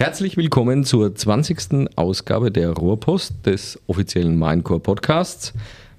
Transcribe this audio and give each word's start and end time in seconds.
Herzlich 0.00 0.36
willkommen 0.36 0.84
zur 0.84 1.12
20. 1.14 1.88
Ausgabe 1.96 2.52
der 2.52 2.70
Rohrpost 2.70 3.44
des 3.46 3.80
offiziellen 3.88 4.38
Minecore 4.38 4.78
Podcasts. 4.78 5.52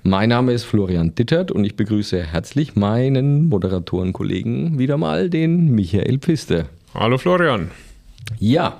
Mein 0.03 0.29
Name 0.29 0.53
ist 0.53 0.63
Florian 0.63 1.13
Dittert 1.15 1.51
und 1.51 1.65
ich 1.65 1.75
begrüße 1.75 2.23
herzlich 2.23 2.77
meinen 2.77 3.49
Moderatorenkollegen 3.49 4.79
wieder 4.79 4.97
mal, 4.97 5.29
den 5.29 5.75
Michael 5.75 6.17
Piste. 6.17 6.67
Hallo 6.93 7.17
Florian. 7.17 7.71
Ja, 8.39 8.79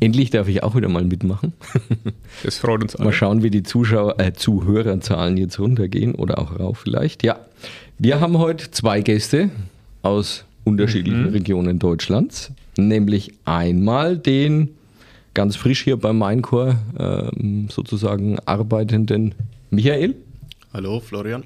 endlich 0.00 0.30
darf 0.30 0.48
ich 0.48 0.62
auch 0.62 0.74
wieder 0.74 0.88
mal 0.88 1.04
mitmachen. 1.04 1.52
Das 2.42 2.58
freut 2.58 2.82
uns 2.82 2.96
alle. 2.96 3.04
Mal 3.06 3.12
schauen, 3.12 3.42
wie 3.42 3.50
die 3.50 3.62
Zuschauer, 3.62 4.18
äh, 4.18 4.32
Zuhörerzahlen 4.32 5.36
jetzt 5.36 5.58
runtergehen 5.58 6.14
oder 6.14 6.38
auch 6.38 6.58
rauf 6.58 6.78
vielleicht. 6.78 7.22
Ja, 7.22 7.38
wir 7.98 8.20
haben 8.20 8.38
heute 8.38 8.70
zwei 8.70 9.02
Gäste 9.02 9.50
aus 10.02 10.44
unterschiedlichen 10.64 11.24
Mhm. 11.24 11.28
Regionen 11.32 11.78
Deutschlands, 11.78 12.50
nämlich 12.78 13.32
einmal 13.44 14.18
den 14.18 14.70
ganz 15.34 15.56
frisch 15.56 15.82
hier 15.82 15.96
beim 15.96 16.18
Minecore 16.18 16.78
ähm, 16.98 17.68
sozusagen 17.70 18.38
arbeitenden 18.40 19.34
Michael. 19.70 20.14
Hallo 20.72 21.00
Florian. 21.00 21.44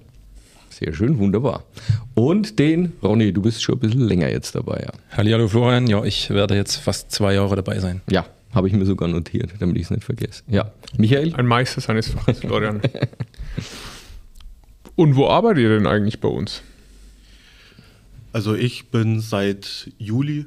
Sehr 0.71 0.95
schön, 0.95 1.19
wunderbar. 1.19 1.65
Und 2.15 2.59
den 2.59 2.93
Ronny, 3.03 3.33
du 3.33 3.43
bist 3.43 3.63
schon 3.63 3.77
ein 3.77 3.81
bisschen 3.81 4.03
länger 4.03 4.31
jetzt 4.31 4.55
dabei, 4.55 4.85
ja. 4.87 4.93
Hallihallo 5.17 5.49
Florian, 5.49 5.89
ja, 5.89 6.05
ich 6.05 6.31
werde 6.31 6.55
jetzt 6.55 6.77
fast 6.77 7.11
zwei 7.11 7.35
Jahre 7.35 7.57
dabei 7.57 7.81
sein. 7.81 8.01
Ja, 8.09 8.27
habe 8.53 8.69
ich 8.69 8.75
mir 8.75 8.87
sogar 8.87 9.09
notiert, 9.09 9.51
damit 9.59 9.77
ich 9.77 9.85
es 9.85 9.91
nicht 9.91 10.05
vergesse. 10.05 10.43
Ja, 10.47 10.71
Michael? 10.97 11.35
Ein 11.35 11.47
Meister 11.47 11.81
seines 11.81 12.11
Faches, 12.11 12.41
Florian. 12.41 12.81
Und 14.95 15.17
wo 15.17 15.29
arbeitet 15.29 15.63
ihr 15.63 15.69
denn 15.71 15.87
eigentlich 15.87 16.21
bei 16.21 16.29
uns? 16.29 16.63
Also 18.33 18.55
ich 18.55 18.91
bin 18.91 19.21
seit 19.21 19.91
Juli 19.99 20.47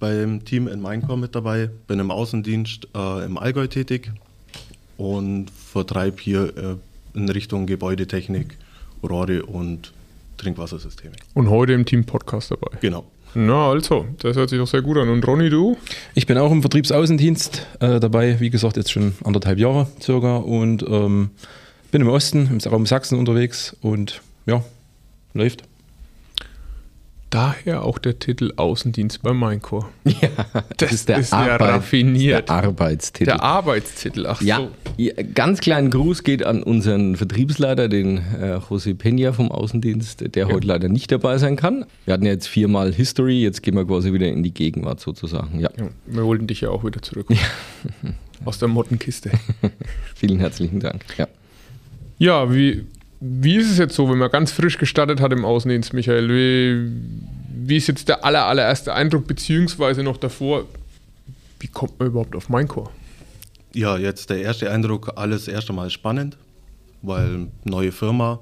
beim 0.00 0.44
Team 0.44 0.66
in 0.66 0.80
Maincore 0.80 1.18
mit 1.18 1.34
dabei, 1.34 1.70
bin 1.86 2.00
im 2.00 2.10
Außendienst 2.10 2.88
äh, 2.96 3.24
im 3.24 3.38
Allgäu 3.38 3.68
tätig 3.68 4.10
und 4.96 5.50
vertreibe 5.50 6.20
hier 6.20 6.56
äh, 6.56 7.18
in 7.18 7.28
Richtung 7.28 7.66
Gebäudetechnik, 7.66 8.56
Rohre 9.02 9.44
und 9.44 9.92
Trinkwassersysteme. 10.38 11.12
Und 11.34 11.50
heute 11.50 11.74
im 11.74 11.84
Team 11.84 12.04
Podcast 12.04 12.50
dabei. 12.50 12.76
Genau. 12.80 13.04
Na, 13.34 13.70
also, 13.70 14.06
das 14.18 14.36
hört 14.36 14.50
sich 14.50 14.58
doch 14.58 14.66
sehr 14.66 14.82
gut 14.82 14.96
an. 14.96 15.08
Und 15.08 15.24
Ronny, 15.26 15.50
du? 15.50 15.76
Ich 16.14 16.26
bin 16.26 16.36
auch 16.36 16.50
im 16.50 16.62
Vertriebsaußendienst 16.62 17.66
äh, 17.78 18.00
dabei, 18.00 18.40
wie 18.40 18.50
gesagt, 18.50 18.76
jetzt 18.76 18.90
schon 18.90 19.14
anderthalb 19.22 19.58
Jahre 19.58 19.86
circa 20.00 20.38
und 20.38 20.82
ähm, 20.82 21.30
bin 21.92 22.02
im 22.02 22.08
Osten, 22.08 22.48
im 22.50 22.58
Raum 22.70 22.86
Sachsen 22.86 23.18
unterwegs 23.18 23.76
und 23.82 24.20
ja, 24.46 24.64
läuft. 25.34 25.62
Daher 27.30 27.84
auch 27.84 27.98
der 27.98 28.18
Titel 28.18 28.52
Außendienst 28.56 29.22
bei 29.22 29.32
Minecore. 29.32 29.86
Ja, 30.04 30.28
Das 30.78 30.90
ist 30.92 31.08
ja 31.08 31.16
Arbeit- 31.30 31.60
raffiniert. 31.60 32.48
Der 32.48 32.56
Arbeitstitel. 32.56 33.24
Der 33.26 33.42
Arbeitstitel, 33.44 34.26
ach 34.26 34.42
Ja, 34.42 34.56
so. 34.56 34.68
ja, 34.96 35.12
ganz 35.34 35.60
kleinen 35.60 35.90
Gruß 35.90 36.24
geht 36.24 36.42
an 36.44 36.62
unseren 36.64 37.14
Vertriebsleiter, 37.14 37.88
den 37.88 38.16
äh, 38.18 38.56
José 38.56 38.96
Peña 38.96 39.32
vom 39.32 39.52
Außendienst, 39.52 40.34
der 40.34 40.48
heute 40.48 40.66
leider 40.66 40.88
nicht 40.88 41.12
dabei 41.12 41.38
sein 41.38 41.54
kann. 41.54 41.84
Wir 42.04 42.14
hatten 42.14 42.24
ja 42.26 42.32
jetzt 42.32 42.48
viermal 42.48 42.92
History, 42.92 43.40
jetzt 43.42 43.62
gehen 43.62 43.76
wir 43.76 43.84
quasi 43.86 44.12
wieder 44.12 44.26
in 44.26 44.42
die 44.42 44.52
Gegenwart 44.52 44.98
sozusagen. 45.00 45.60
Ja, 45.60 45.70
Ja, 45.78 45.86
wir 46.06 46.24
wollten 46.24 46.48
dich 46.48 46.62
ja 46.62 46.70
auch 46.70 46.84
wieder 46.84 47.00
zurück. 47.00 47.28
Aus 48.44 48.58
der 48.58 48.66
Mottenkiste. 48.68 49.30
vielen 50.16 50.40
herzlichen 50.40 50.80
Dank. 50.80 51.04
Ja. 51.16 51.28
Ja, 52.18 52.52
wie, 52.52 52.84
wie 53.20 53.56
ist 53.56 53.70
es 53.70 53.78
jetzt 53.78 53.94
so, 53.94 54.10
wenn 54.10 54.18
man 54.18 54.30
ganz 54.30 54.50
frisch 54.50 54.78
gestartet 54.78 55.20
hat 55.20 55.32
im 55.32 55.44
Außendienst, 55.44 55.92
Michael? 55.92 56.28
Wie, 56.28 56.90
wie 57.66 57.76
ist 57.76 57.86
jetzt 57.86 58.08
der 58.08 58.24
aller, 58.24 58.46
allererste 58.46 58.94
Eindruck, 58.94 59.26
beziehungsweise 59.26 60.02
noch 60.02 60.16
davor, 60.16 60.64
wie 61.58 61.68
kommt 61.68 61.98
man 61.98 62.08
überhaupt 62.08 62.34
auf 62.34 62.48
Minecore? 62.48 62.90
Ja, 63.74 63.98
jetzt 63.98 64.30
der 64.30 64.40
erste 64.40 64.70
Eindruck, 64.70 65.12
alles 65.16 65.48
erst 65.48 65.68
einmal 65.68 65.90
spannend, 65.90 66.38
weil 67.02 67.48
neue 67.64 67.92
Firma, 67.92 68.40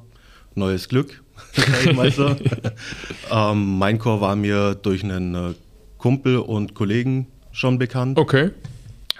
neues 0.55 0.89
Glück, 0.89 1.23
sag 1.53 1.87
ich 1.87 1.97
mal 1.97 2.13
so. 2.13 2.37
ähm, 3.31 3.79
Maincore 3.79 4.21
war 4.21 4.37
mir 4.37 4.77
durch 4.77 5.03
einen 5.03 5.35
äh, 5.35 5.55
Kumpel 5.99 6.39
und 6.39 6.75
Kollegen 6.75 7.27
schon 7.51 7.79
bekannt. 7.79 8.17
Okay. 8.17 8.51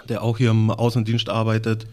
der 0.07 0.23
auch 0.23 0.37
hier 0.37 0.51
im 0.51 0.71
Außendienst 0.71 1.29
arbeitet. 1.29 1.85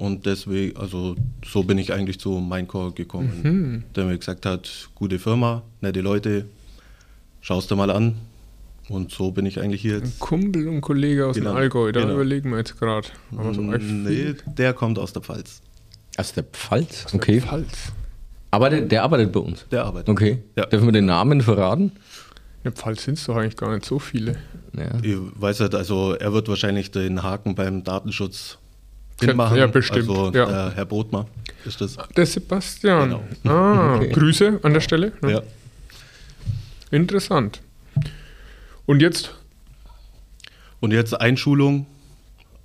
Und 0.00 0.24
deswegen, 0.24 0.78
also 0.78 1.14
so 1.44 1.62
bin 1.62 1.76
ich 1.76 1.92
eigentlich 1.92 2.18
zu 2.18 2.30
Minecore 2.40 2.92
gekommen. 2.92 3.84
Der 3.94 4.06
mir 4.06 4.16
gesagt 4.16 4.46
hat, 4.46 4.88
gute 4.94 5.18
Firma, 5.18 5.62
nette 5.82 6.00
Leute, 6.00 6.46
schaust 7.42 7.70
dir 7.70 7.76
mal 7.76 7.90
an. 7.90 8.14
Und 8.88 9.12
so 9.12 9.30
bin 9.30 9.44
ich 9.44 9.60
eigentlich 9.60 9.82
hier 9.82 9.96
Ein 9.96 10.04
jetzt. 10.04 10.18
Kumpel 10.18 10.68
und 10.68 10.80
Kollege 10.80 11.26
aus 11.26 11.36
Genau, 11.36 11.50
dem 11.50 11.56
Allgäu, 11.58 11.92
da 11.92 12.00
genau. 12.00 12.14
überlegen 12.14 12.48
wir 12.50 12.56
jetzt 12.56 12.80
gerade. 12.80 13.08
So 13.30 13.60
ein 13.60 14.04
Nee, 14.04 14.36
der 14.46 14.72
kommt 14.72 14.98
aus 14.98 15.12
der 15.12 15.20
Pfalz. 15.20 15.60
Aus 16.16 16.32
der 16.32 16.44
Pfalz? 16.44 17.04
Okay. 17.12 17.42
Pfalz. 17.42 17.92
Aber 18.50 18.70
der, 18.70 18.80
der 18.80 19.02
arbeitet 19.02 19.30
bei 19.32 19.40
uns. 19.40 19.66
Der 19.70 19.84
arbeitet. 19.84 20.08
Okay. 20.08 20.38
Ja. 20.56 20.64
Dürfen 20.64 20.86
wir 20.88 20.92
den 20.92 21.04
Namen 21.04 21.42
verraten? 21.42 21.82
In 21.82 22.64
der 22.64 22.72
Pfalz 22.72 23.04
sind 23.04 23.18
es 23.18 23.24
doch 23.26 23.36
eigentlich 23.36 23.56
gar 23.58 23.74
nicht 23.74 23.84
so 23.84 23.98
viele. 23.98 24.36
Ja. 24.72 24.98
Ich 25.02 25.16
weiß 25.34 25.60
nicht, 25.60 25.74
also 25.74 26.14
er 26.14 26.32
wird 26.32 26.48
wahrscheinlich 26.48 26.90
den 26.90 27.22
Haken 27.22 27.54
beim 27.54 27.84
Datenschutz 27.84 28.56
Ja, 29.20 29.28
hinmachen. 29.28 29.56
ja, 29.58 29.66
bestimmt, 29.66 30.08
Also 30.08 30.26
ja. 30.32 30.46
der 30.46 30.72
Herr 30.74 30.84
Bodmer 30.84 31.26
ist 31.64 31.80
das. 31.80 31.96
Der 32.16 32.26
Sebastian. 32.26 33.22
Genau. 33.42 33.54
Ah, 33.54 33.96
Okay. 34.00 34.12
Grüße 34.12 34.60
an 34.62 34.72
der 34.72 34.80
Stelle. 34.80 35.12
ne? 35.22 35.32
Ja. 35.32 35.42
Interessant. 36.90 37.60
Und 38.86 39.00
jetzt 39.02 39.34
Und 40.80 40.92
jetzt 40.92 41.20
Einschulung, 41.20 41.86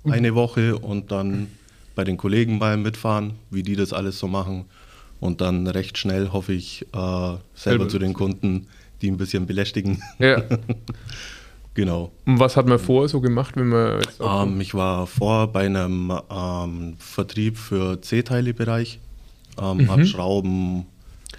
eine 0.08 0.34
Woche 0.34 0.78
und 0.78 1.10
dann 1.12 1.48
bei 1.94 2.04
den 2.04 2.16
Kollegen 2.16 2.58
mal 2.58 2.76
mitfahren, 2.76 3.34
wie 3.50 3.62
die 3.62 3.76
das 3.76 3.92
alles 3.92 4.18
so 4.18 4.26
machen. 4.28 4.64
Und 5.20 5.40
dann 5.40 5.66
recht 5.66 5.96
schnell 5.98 6.30
hoffe 6.30 6.52
ich 6.52 6.82
äh, 6.82 6.86
selber 6.94 7.40
Selber. 7.54 7.88
zu 7.88 7.98
den 7.98 8.12
Kunden, 8.14 8.66
die 9.02 9.10
ein 9.10 9.16
bisschen 9.16 9.46
belästigen. 9.46 10.02
Ja. 10.18 10.42
genau. 11.76 12.10
Und 12.26 12.40
was 12.40 12.56
hat 12.56 12.66
man 12.66 12.80
vorher 12.80 13.08
so 13.08 13.20
gemacht, 13.20 13.54
wenn 13.56 13.68
man 13.68 14.00
Ähm, 14.20 14.60
ich 14.60 14.74
war 14.74 15.06
vor 15.06 15.46
bei 15.52 15.66
einem 15.66 16.10
ähm, 16.28 16.96
Vertrieb 16.98 17.56
für 17.56 18.00
C-Teile-Bereich, 18.02 18.98
ähm, 19.62 19.88
habe 19.88 20.04
Schrauben 20.04 20.86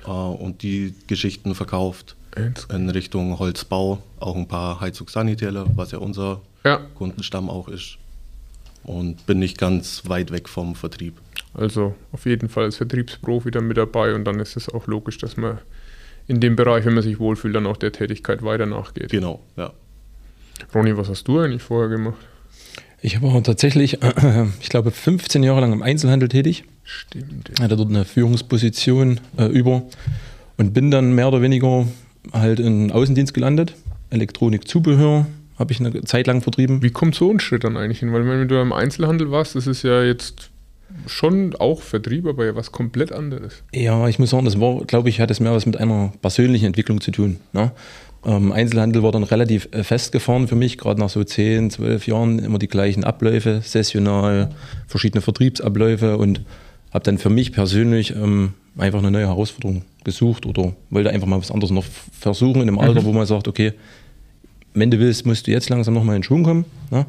äh, 0.05 0.09
und 0.09 0.61
die 0.63 0.95
Geschichten 1.07 1.53
verkauft 1.55 2.15
Jetzt- 2.37 2.71
in 2.71 2.89
Richtung 2.89 3.37
Holzbau, 3.39 4.01
auch 4.19 4.35
ein 4.37 4.47
paar 4.47 4.79
Heizungssanitäler, 4.79 5.65
was 5.75 5.91
ja 5.91 5.97
unser 5.97 6.39
Ja, 6.63 6.77
Kundenstamm 6.95 7.49
auch 7.49 7.67
ist. 7.67 7.97
Und 8.83 9.25
bin 9.25 9.39
nicht 9.39 9.57
ganz 9.57 10.03
weit 10.07 10.31
weg 10.31 10.47
vom 10.47 10.73
Vertrieb. 10.75 11.15
also 11.53 11.93
auf 12.13 12.25
jeden 12.25 12.47
Fall 12.47 12.65
als 12.65 12.77
Vertriebsprofi 12.77 13.51
dann 13.51 13.67
mit 13.67 13.75
dabei 13.77 14.13
und 14.15 14.23
dann 14.23 14.39
ist 14.39 14.55
es 14.55 14.69
auch 14.69 14.87
logisch, 14.87 15.17
dass 15.17 15.35
man 15.35 15.57
in 16.27 16.39
dem 16.39 16.55
Bereich, 16.55 16.85
wenn 16.85 16.93
man 16.93 17.03
sich 17.03 17.19
wohlfühlt, 17.19 17.55
dann 17.55 17.65
auch 17.65 17.77
der 17.77 17.91
Tätigkeit 17.91 18.43
weiter 18.43 18.65
nachgeht. 18.65 19.09
Genau, 19.09 19.41
ja. 19.57 19.71
Ronny, 20.73 20.95
was 20.97 21.09
hast 21.09 21.27
du 21.27 21.39
eigentlich 21.39 21.63
vorher 21.63 21.89
gemacht? 21.89 22.17
Ich 23.01 23.21
war 23.21 23.41
tatsächlich, 23.43 24.01
äh, 24.01 24.45
ich 24.59 24.69
glaube, 24.69 24.91
15 24.91 25.43
Jahre 25.43 25.61
lang 25.61 25.71
im 25.71 25.83
Einzelhandel 25.83 26.29
tätig, 26.29 26.63
Stimmt. 26.83 27.51
hatte 27.59 27.77
dort 27.77 27.89
eine 27.89 28.05
Führungsposition 28.05 29.19
äh, 29.37 29.45
über 29.45 29.83
und 30.57 30.73
bin 30.73 30.89
dann 30.91 31.13
mehr 31.13 31.27
oder 31.27 31.41
weniger 31.41 31.87
halt 32.33 32.59
in 32.59 32.91
Außendienst 32.91 33.33
gelandet. 33.33 33.75
Elektronikzubehör 34.09 35.27
habe 35.57 35.71
ich 35.71 35.79
eine 35.79 36.03
Zeit 36.03 36.27
lang 36.27 36.41
vertrieben. 36.41 36.81
Wie 36.81 36.91
kommt 36.91 37.15
so 37.15 37.31
ein 37.31 37.39
Schritt 37.39 37.63
dann 37.63 37.77
eigentlich 37.77 37.99
hin? 37.99 38.13
Weil 38.13 38.27
wenn 38.27 38.47
du 38.47 38.59
im 38.61 38.73
Einzelhandel 38.73 39.31
warst, 39.31 39.55
das 39.55 39.67
ist 39.67 39.83
ja 39.83 40.03
jetzt 40.03 40.49
schon 41.05 41.55
auch 41.55 41.81
Vertrieb, 41.81 42.25
aber 42.25 42.45
ja 42.45 42.55
was 42.55 42.71
komplett 42.71 43.11
anderes. 43.11 43.63
Ja, 43.73 44.07
ich 44.07 44.19
muss 44.19 44.29
sagen, 44.29 44.45
das 44.45 44.59
war, 44.59 44.85
glaube 44.85 45.09
ich, 45.09 45.19
hat 45.19 45.31
es 45.31 45.39
mehr 45.39 45.51
was 45.51 45.65
mit 45.65 45.77
einer 45.77 46.13
persönlichen 46.21 46.65
Entwicklung 46.65 47.01
zu 47.01 47.11
tun. 47.11 47.37
Ne? 47.53 47.71
Ähm, 48.25 48.51
Einzelhandel 48.51 49.03
war 49.03 49.11
dann 49.11 49.23
relativ 49.23 49.69
äh, 49.71 49.83
festgefahren 49.83 50.47
für 50.47 50.55
mich, 50.55 50.77
gerade 50.77 50.99
nach 50.99 51.09
so 51.09 51.23
10, 51.23 51.71
12 51.71 52.07
Jahren 52.07 52.39
immer 52.39 52.59
die 52.59 52.67
gleichen 52.67 53.03
Abläufe, 53.03 53.61
sessional, 53.63 54.49
verschiedene 54.87 55.21
Vertriebsabläufe 55.21 56.17
und 56.17 56.41
habe 56.91 57.03
dann 57.03 57.17
für 57.17 57.29
mich 57.29 57.51
persönlich 57.51 58.15
ähm, 58.15 58.53
einfach 58.77 58.99
eine 58.99 59.11
neue 59.11 59.27
Herausforderung 59.27 59.83
gesucht 60.03 60.45
oder 60.45 60.73
wollte 60.89 61.09
einfach 61.09 61.27
mal 61.27 61.39
was 61.39 61.51
anderes 61.51 61.71
noch 61.71 61.85
versuchen 62.19 62.61
in 62.61 62.69
einem 62.69 62.79
Alter, 62.79 63.03
wo 63.03 63.11
man 63.11 63.25
sagt, 63.25 63.47
okay, 63.47 63.73
wenn 64.73 64.91
du 64.91 64.99
willst, 64.99 65.25
musst 65.25 65.47
du 65.47 65.51
jetzt 65.51 65.69
langsam 65.69 65.93
nochmal 65.93 66.15
in 66.15 66.23
Schwung 66.23 66.43
kommen. 66.43 66.65
Ne? 66.91 67.05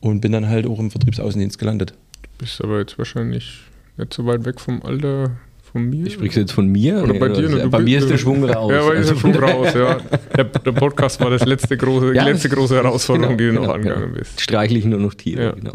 Und 0.00 0.20
bin 0.20 0.32
dann 0.32 0.48
halt 0.48 0.66
auch 0.66 0.78
im 0.78 0.90
Vertriebsaußendienst 0.90 1.58
gelandet. 1.58 1.92
Bist 2.38 2.62
aber 2.62 2.78
jetzt 2.78 2.98
wahrscheinlich 2.98 3.60
nicht 3.96 4.14
so 4.14 4.26
weit 4.26 4.44
weg 4.44 4.60
vom 4.60 4.82
Alter 4.82 5.36
von 5.72 5.88
mir. 5.88 6.10
Sprichst 6.10 6.36
du 6.36 6.40
jetzt 6.40 6.52
von 6.52 6.66
mir? 6.66 7.02
Oder 7.02 7.14
bei 7.14 7.28
Nee, 7.28 7.34
dir? 7.34 7.44
also, 7.44 7.56
ne? 7.56 7.62
Du 7.64 7.70
bei 7.70 7.78
mir 7.80 7.98
ist 7.98 8.10
der 8.10 8.18
Schwung 8.18 8.44
raus. 8.44 8.70
Ja, 8.72 8.82
bei 8.86 8.94
dir 8.94 9.00
ist 9.00 9.10
Also 9.10 9.14
der 9.14 9.20
Schwung 9.20 9.34
raus, 9.50 9.74
ja. 9.74 9.96
Der, 10.36 10.44
der 10.44 10.72
Podcast 10.72 11.20
war 11.20 11.30
das 11.30 11.44
letzte 11.46 11.76
große, 11.76 12.14
Ja, 12.14 12.24
die 12.24 12.30
letzte 12.32 12.48
große 12.48 12.74
Herausforderung, 12.82 13.36
die 13.38 13.46
du 13.46 13.52
noch 13.52 13.62
genau, 13.62 13.72
angegangen 13.74 14.04
genau. 14.08 14.18
bist. 14.18 14.40
Streichle 14.40 14.78
ich 14.78 14.84
nur 14.84 14.98
noch 15.00 15.14
Tiere, 15.14 15.42
Ja. 15.44 15.52
genau. 15.52 15.74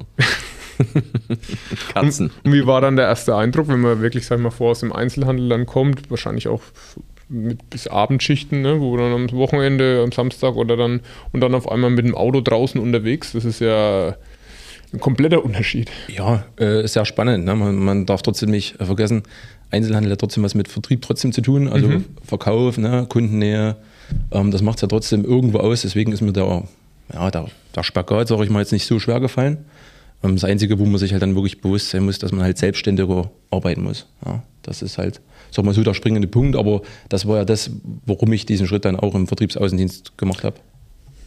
Katzen. 1.94 2.32
Und 2.44 2.54
wie 2.54 2.66
war 2.66 2.82
dann 2.82 2.96
der 2.96 3.06
erste 3.06 3.36
Eindruck, 3.36 3.68
wenn 3.68 3.80
man 3.82 4.02
wirklich, 4.02 4.26
sag 4.26 4.38
ich 4.38 4.44
mal, 4.44 4.50
vor 4.52 4.72
aus 4.72 4.80
dem 4.80 4.92
Einzelhandel 4.92 5.50
dann 5.50 5.66
kommt, 5.66 6.10
wahrscheinlich 6.10 6.48
auch 6.48 6.62
mit 7.30 7.70
bis 7.70 7.88
Abendschichten, 7.88 8.62
ne, 8.62 8.80
wo 8.80 8.96
dann 8.98 9.14
am 9.14 9.32
Wochenende, 9.32 10.02
am 10.04 10.12
Samstag 10.12 10.56
oder 10.56 10.76
dann 10.78 11.02
und 11.32 11.42
dann 11.42 11.56
auf 11.56 11.72
einmal 11.72 11.90
mit 11.90 12.06
dem 12.06 12.16
Auto 12.16 12.42
draußen 12.42 12.80
unterwegs, 12.82 13.32
das 13.32 13.46
ist 13.46 13.60
ja 13.60 14.16
Ein 14.94 15.00
kompletter 15.00 15.44
Unterschied. 15.44 15.90
Ja, 16.08 16.46
äh, 16.58 16.86
sehr 16.88 17.06
spannend. 17.06 17.46
Ne? 17.46 17.56
Man, 17.56 17.76
man, 17.78 18.06
darf 18.06 18.22
trotzdem 18.22 18.52
nicht 18.52 18.80
äh, 18.80 18.86
vergessen, 18.86 19.24
Einzelhandel 19.74 20.12
hat 20.12 20.20
trotzdem 20.20 20.44
was 20.44 20.56
mit 20.56 20.68
Vertrieb 20.68 21.02
trotzdem 21.02 21.32
zu 21.32 21.42
tun, 21.42 21.68
also 21.68 21.88
mhm. 21.88 22.06
Verkauf, 22.24 22.78
ne? 22.78 23.06
Kundennähe. 23.10 23.76
Ähm, 24.32 24.52
das 24.52 24.62
macht 24.62 24.78
es 24.78 24.82
ja 24.84 24.88
trotzdem 24.88 25.26
irgendwo 25.26 25.60
aus. 25.60 25.82
Deswegen 25.82 26.12
ist 26.12 26.22
mir 26.22 26.34
der, 26.34 26.64
ja, 27.14 27.32
der, 27.32 27.48
der 27.76 27.84
Spagat, 27.84 28.28
sage 28.28 28.44
ich 28.44 28.50
mal, 28.50 28.60
jetzt 28.60 28.72
nicht 28.72 28.86
so 28.86 29.00
schwer 29.00 29.20
gefallen. 29.20 29.66
Ähm, 30.24 30.36
das 30.36 30.44
Einzige, 30.44 30.80
wo 30.80 30.86
man 30.86 30.98
sich 30.98 31.12
halt 31.12 31.22
dann 31.22 31.36
wirklich 31.36 31.62
bewusst 31.62 31.90
sein 31.90 32.06
muss, 32.06 32.20
dass 32.20 32.32
man 32.32 32.44
halt 32.44 32.58
selbstständiger 32.58 33.32
arbeiten 33.52 33.84
muss. 33.84 34.08
Ja, 34.26 34.44
das 34.62 34.82
ist 34.82 34.98
halt, 34.98 35.22
sag 35.52 35.66
mal 35.66 35.74
so, 35.74 35.84
der 35.84 35.94
springende 35.94 36.28
Punkt. 36.28 36.56
Aber 36.56 36.82
das 37.10 37.28
war 37.28 37.38
ja 37.38 37.46
das, 37.46 37.72
warum 38.06 38.32
ich 38.34 38.46
diesen 38.46 38.68
Schritt 38.68 38.86
dann 38.86 38.96
auch 38.96 39.16
im 39.16 39.28
Vertriebsaußendienst 39.28 40.18
gemacht 40.18 40.44
habe. 40.44 40.56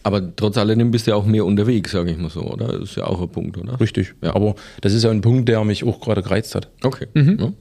Aber 0.03 0.37
trotz 0.37 0.57
alledem 0.57 0.93
bist 0.93 1.09
du 1.09 1.11
ja 1.11 1.17
auch 1.17 1.27
mehr 1.27 1.45
unterwegs, 1.45 1.91
sage 1.91 2.13
ich 2.13 2.17
mal 2.17 2.31
so, 2.31 2.43
oder? 2.43 2.69
Das 2.69 2.91
ist 2.91 2.97
ja 2.97 3.07
auch 3.07 3.21
ein 3.21 3.29
Punkt, 3.29 3.59
oder? 3.59 3.81
Richtig. 3.81 4.15
Ja. 4.23 4.37
Aber 4.37 4.55
das 4.81 4.93
ist 4.93 5.03
ja 5.03 5.11
ein 5.11 5.21
Punkt, 5.21 5.49
der 5.49 5.65
mich 5.65 5.83
auch 5.83 6.01
gerade 6.01 6.23
gereizt 6.23 6.55
hat. 6.55 6.69
Okay. 6.85 7.09
Mhm. 7.15 7.39
Ja. 7.41 7.53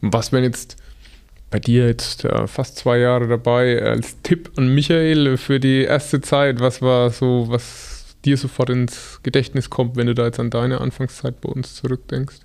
Was 0.00 0.32
wenn 0.32 0.44
jetzt 0.44 0.76
bei 1.50 1.58
dir 1.58 1.86
jetzt 1.86 2.24
äh, 2.24 2.46
fast 2.46 2.76
zwei 2.76 2.98
Jahre 2.98 3.26
dabei 3.26 3.82
als 3.82 4.20
Tipp 4.22 4.52
an 4.56 4.72
Michael 4.74 5.36
für 5.36 5.58
die 5.60 5.82
erste 5.82 6.20
Zeit, 6.20 6.60
was 6.60 6.80
war 6.80 7.10
so, 7.10 7.46
was 7.48 8.16
dir 8.24 8.36
sofort 8.36 8.70
ins 8.70 9.20
Gedächtnis 9.22 9.70
kommt, 9.70 9.96
wenn 9.96 10.06
du 10.06 10.14
da 10.14 10.26
jetzt 10.26 10.38
an 10.38 10.50
deine 10.50 10.80
Anfangszeit 10.80 11.40
bei 11.40 11.48
uns 11.48 11.74
zurückdenkst? 11.74 12.36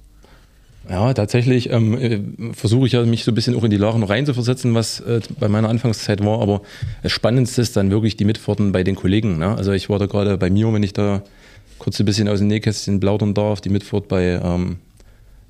Ja, 0.90 1.14
tatsächlich 1.14 1.72
ähm, 1.72 1.98
äh, 1.98 2.54
versuche 2.54 2.86
ich 2.86 2.94
ja 2.94 3.04
mich 3.04 3.24
so 3.24 3.32
ein 3.32 3.36
bisschen 3.36 3.56
auch 3.56 3.64
in 3.64 3.72
die 3.72 3.78
Lage 3.78 3.98
noch 3.98 4.10
reinzuversetzen, 4.10 4.76
was 4.76 5.00
äh, 5.00 5.20
bei 5.40 5.48
meiner 5.48 5.70
Anfangszeit 5.70 6.24
war. 6.24 6.42
Aber 6.42 6.62
das 7.02 7.12
Spannendste 7.12 7.62
ist 7.62 7.76
dann 7.76 7.90
wirklich 7.90 8.18
die 8.18 8.26
Mitfahrten 8.26 8.72
bei 8.72 8.84
den 8.84 8.96
Kollegen. 8.96 9.40
Ne? 9.40 9.56
Also 9.56 9.72
ich 9.72 9.90
war 9.90 9.98
da 9.98 10.06
gerade 10.06 10.38
bei 10.38 10.50
mir, 10.50 10.72
wenn 10.74 10.84
ich 10.84 10.94
da 10.94 11.24
kurz 11.80 12.00
ein 12.00 12.06
bisschen 12.06 12.28
aus 12.28 12.40
dem 12.40 12.48
Nähkästchen 12.48 13.00
plaudern 13.00 13.34
darf, 13.34 13.62
die 13.62 13.70
Mitfahrt 13.70 14.08
bei 14.08 14.40
ähm, 14.44 14.78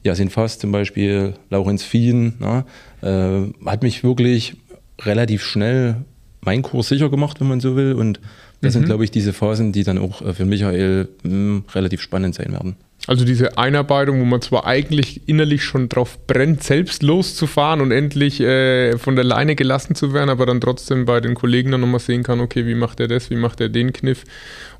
Jasin 0.05 0.29
Fass 0.29 0.59
zum 0.59 0.71
Beispiel, 0.71 1.33
Laurenz 1.49 1.83
Fien, 1.83 2.35
ne? 2.39 2.63
äh, 3.01 3.67
hat 3.67 3.81
mich 3.81 4.03
wirklich 4.03 4.55
relativ 5.01 5.43
schnell 5.43 6.05
meinen 6.41 6.61
Kurs 6.61 6.89
sicher 6.89 7.09
gemacht, 7.09 7.41
wenn 7.41 7.47
man 7.47 7.59
so 7.59 7.75
will. 7.75 7.93
Und 7.93 8.19
das 8.61 8.73
mhm. 8.73 8.79
sind, 8.79 8.85
glaube 8.85 9.03
ich, 9.03 9.11
diese 9.11 9.33
Phasen, 9.33 9.71
die 9.71 9.83
dann 9.83 9.97
auch 9.97 10.21
äh, 10.21 10.33
für 10.33 10.45
Michael 10.45 11.09
mh, 11.23 11.31
hm, 11.31 11.63
relativ 11.73 12.01
spannend 12.01 12.35
sein 12.35 12.51
werden. 12.51 12.75
Also 13.07 13.25
diese 13.25 13.57
Einarbeitung, 13.57 14.19
wo 14.19 14.25
man 14.25 14.41
zwar 14.41 14.65
eigentlich 14.65 15.27
innerlich 15.27 15.63
schon 15.63 15.89
drauf 15.89 16.17
brennt, 16.25 16.63
selbst 16.63 17.03
loszufahren 17.03 17.81
und 17.81 17.91
endlich 17.91 18.41
äh, 18.41 18.97
von 18.97 19.15
der 19.15 19.25
Leine 19.25 19.55
gelassen 19.55 19.95
zu 19.95 20.13
werden, 20.13 20.29
aber 20.29 20.45
dann 20.45 20.61
trotzdem 20.61 21.05
bei 21.05 21.19
den 21.19 21.35
Kollegen 21.35 21.71
dann 21.71 21.81
nochmal 21.81 21.99
sehen 21.99 22.23
kann, 22.23 22.39
okay, 22.39 22.65
wie 22.65 22.73
macht 22.73 22.99
er 22.99 23.07
das, 23.07 23.29
wie 23.29 23.35
macht 23.35 23.61
er 23.61 23.69
den 23.69 23.93
Kniff 23.93 24.23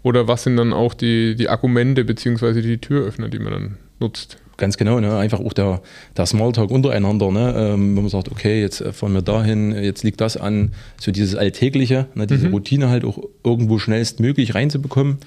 oder 0.02 0.28
was 0.28 0.44
sind 0.44 0.58
dann 0.58 0.74
auch 0.74 0.96
die, 0.96 1.36
die 1.36 1.50
Argumente 1.50 2.04
bzw. 2.04 2.62
die 2.62 2.80
Türöffner, 2.80 3.30
die 3.30 3.40
man 3.40 3.54
dann 3.54 3.78
nutzt. 4.00 4.38
Ganz 4.58 4.78
genau, 4.78 5.00
ne? 5.00 5.18
einfach 5.18 5.40
auch 5.40 5.54
der, 5.54 5.82
der 6.16 6.26
Smalltalk 6.26 6.72
untereinander, 6.72 7.30
ne? 7.30 7.54
Ähm, 7.58 7.96
wenn 7.96 8.04
man 8.04 8.10
sagt, 8.10 8.32
okay, 8.32 8.62
jetzt 8.62 8.82
fahren 8.94 9.14
wir 9.14 9.22
dahin, 9.22 9.72
jetzt 9.72 10.04
liegt 10.04 10.22
das 10.22 10.38
an, 10.38 10.72
so 10.98 11.12
dieses 11.12 11.36
Alltägliche, 11.36 12.08
ne? 12.16 12.26
diese 12.26 12.48
mhm. 12.48 12.54
Routine 12.54 12.90
halt 12.90 13.04
auch 13.04 13.20
irgendwo 13.44 13.80
schnellstmöglich 13.80 14.56
reinzubekommen 14.56 15.18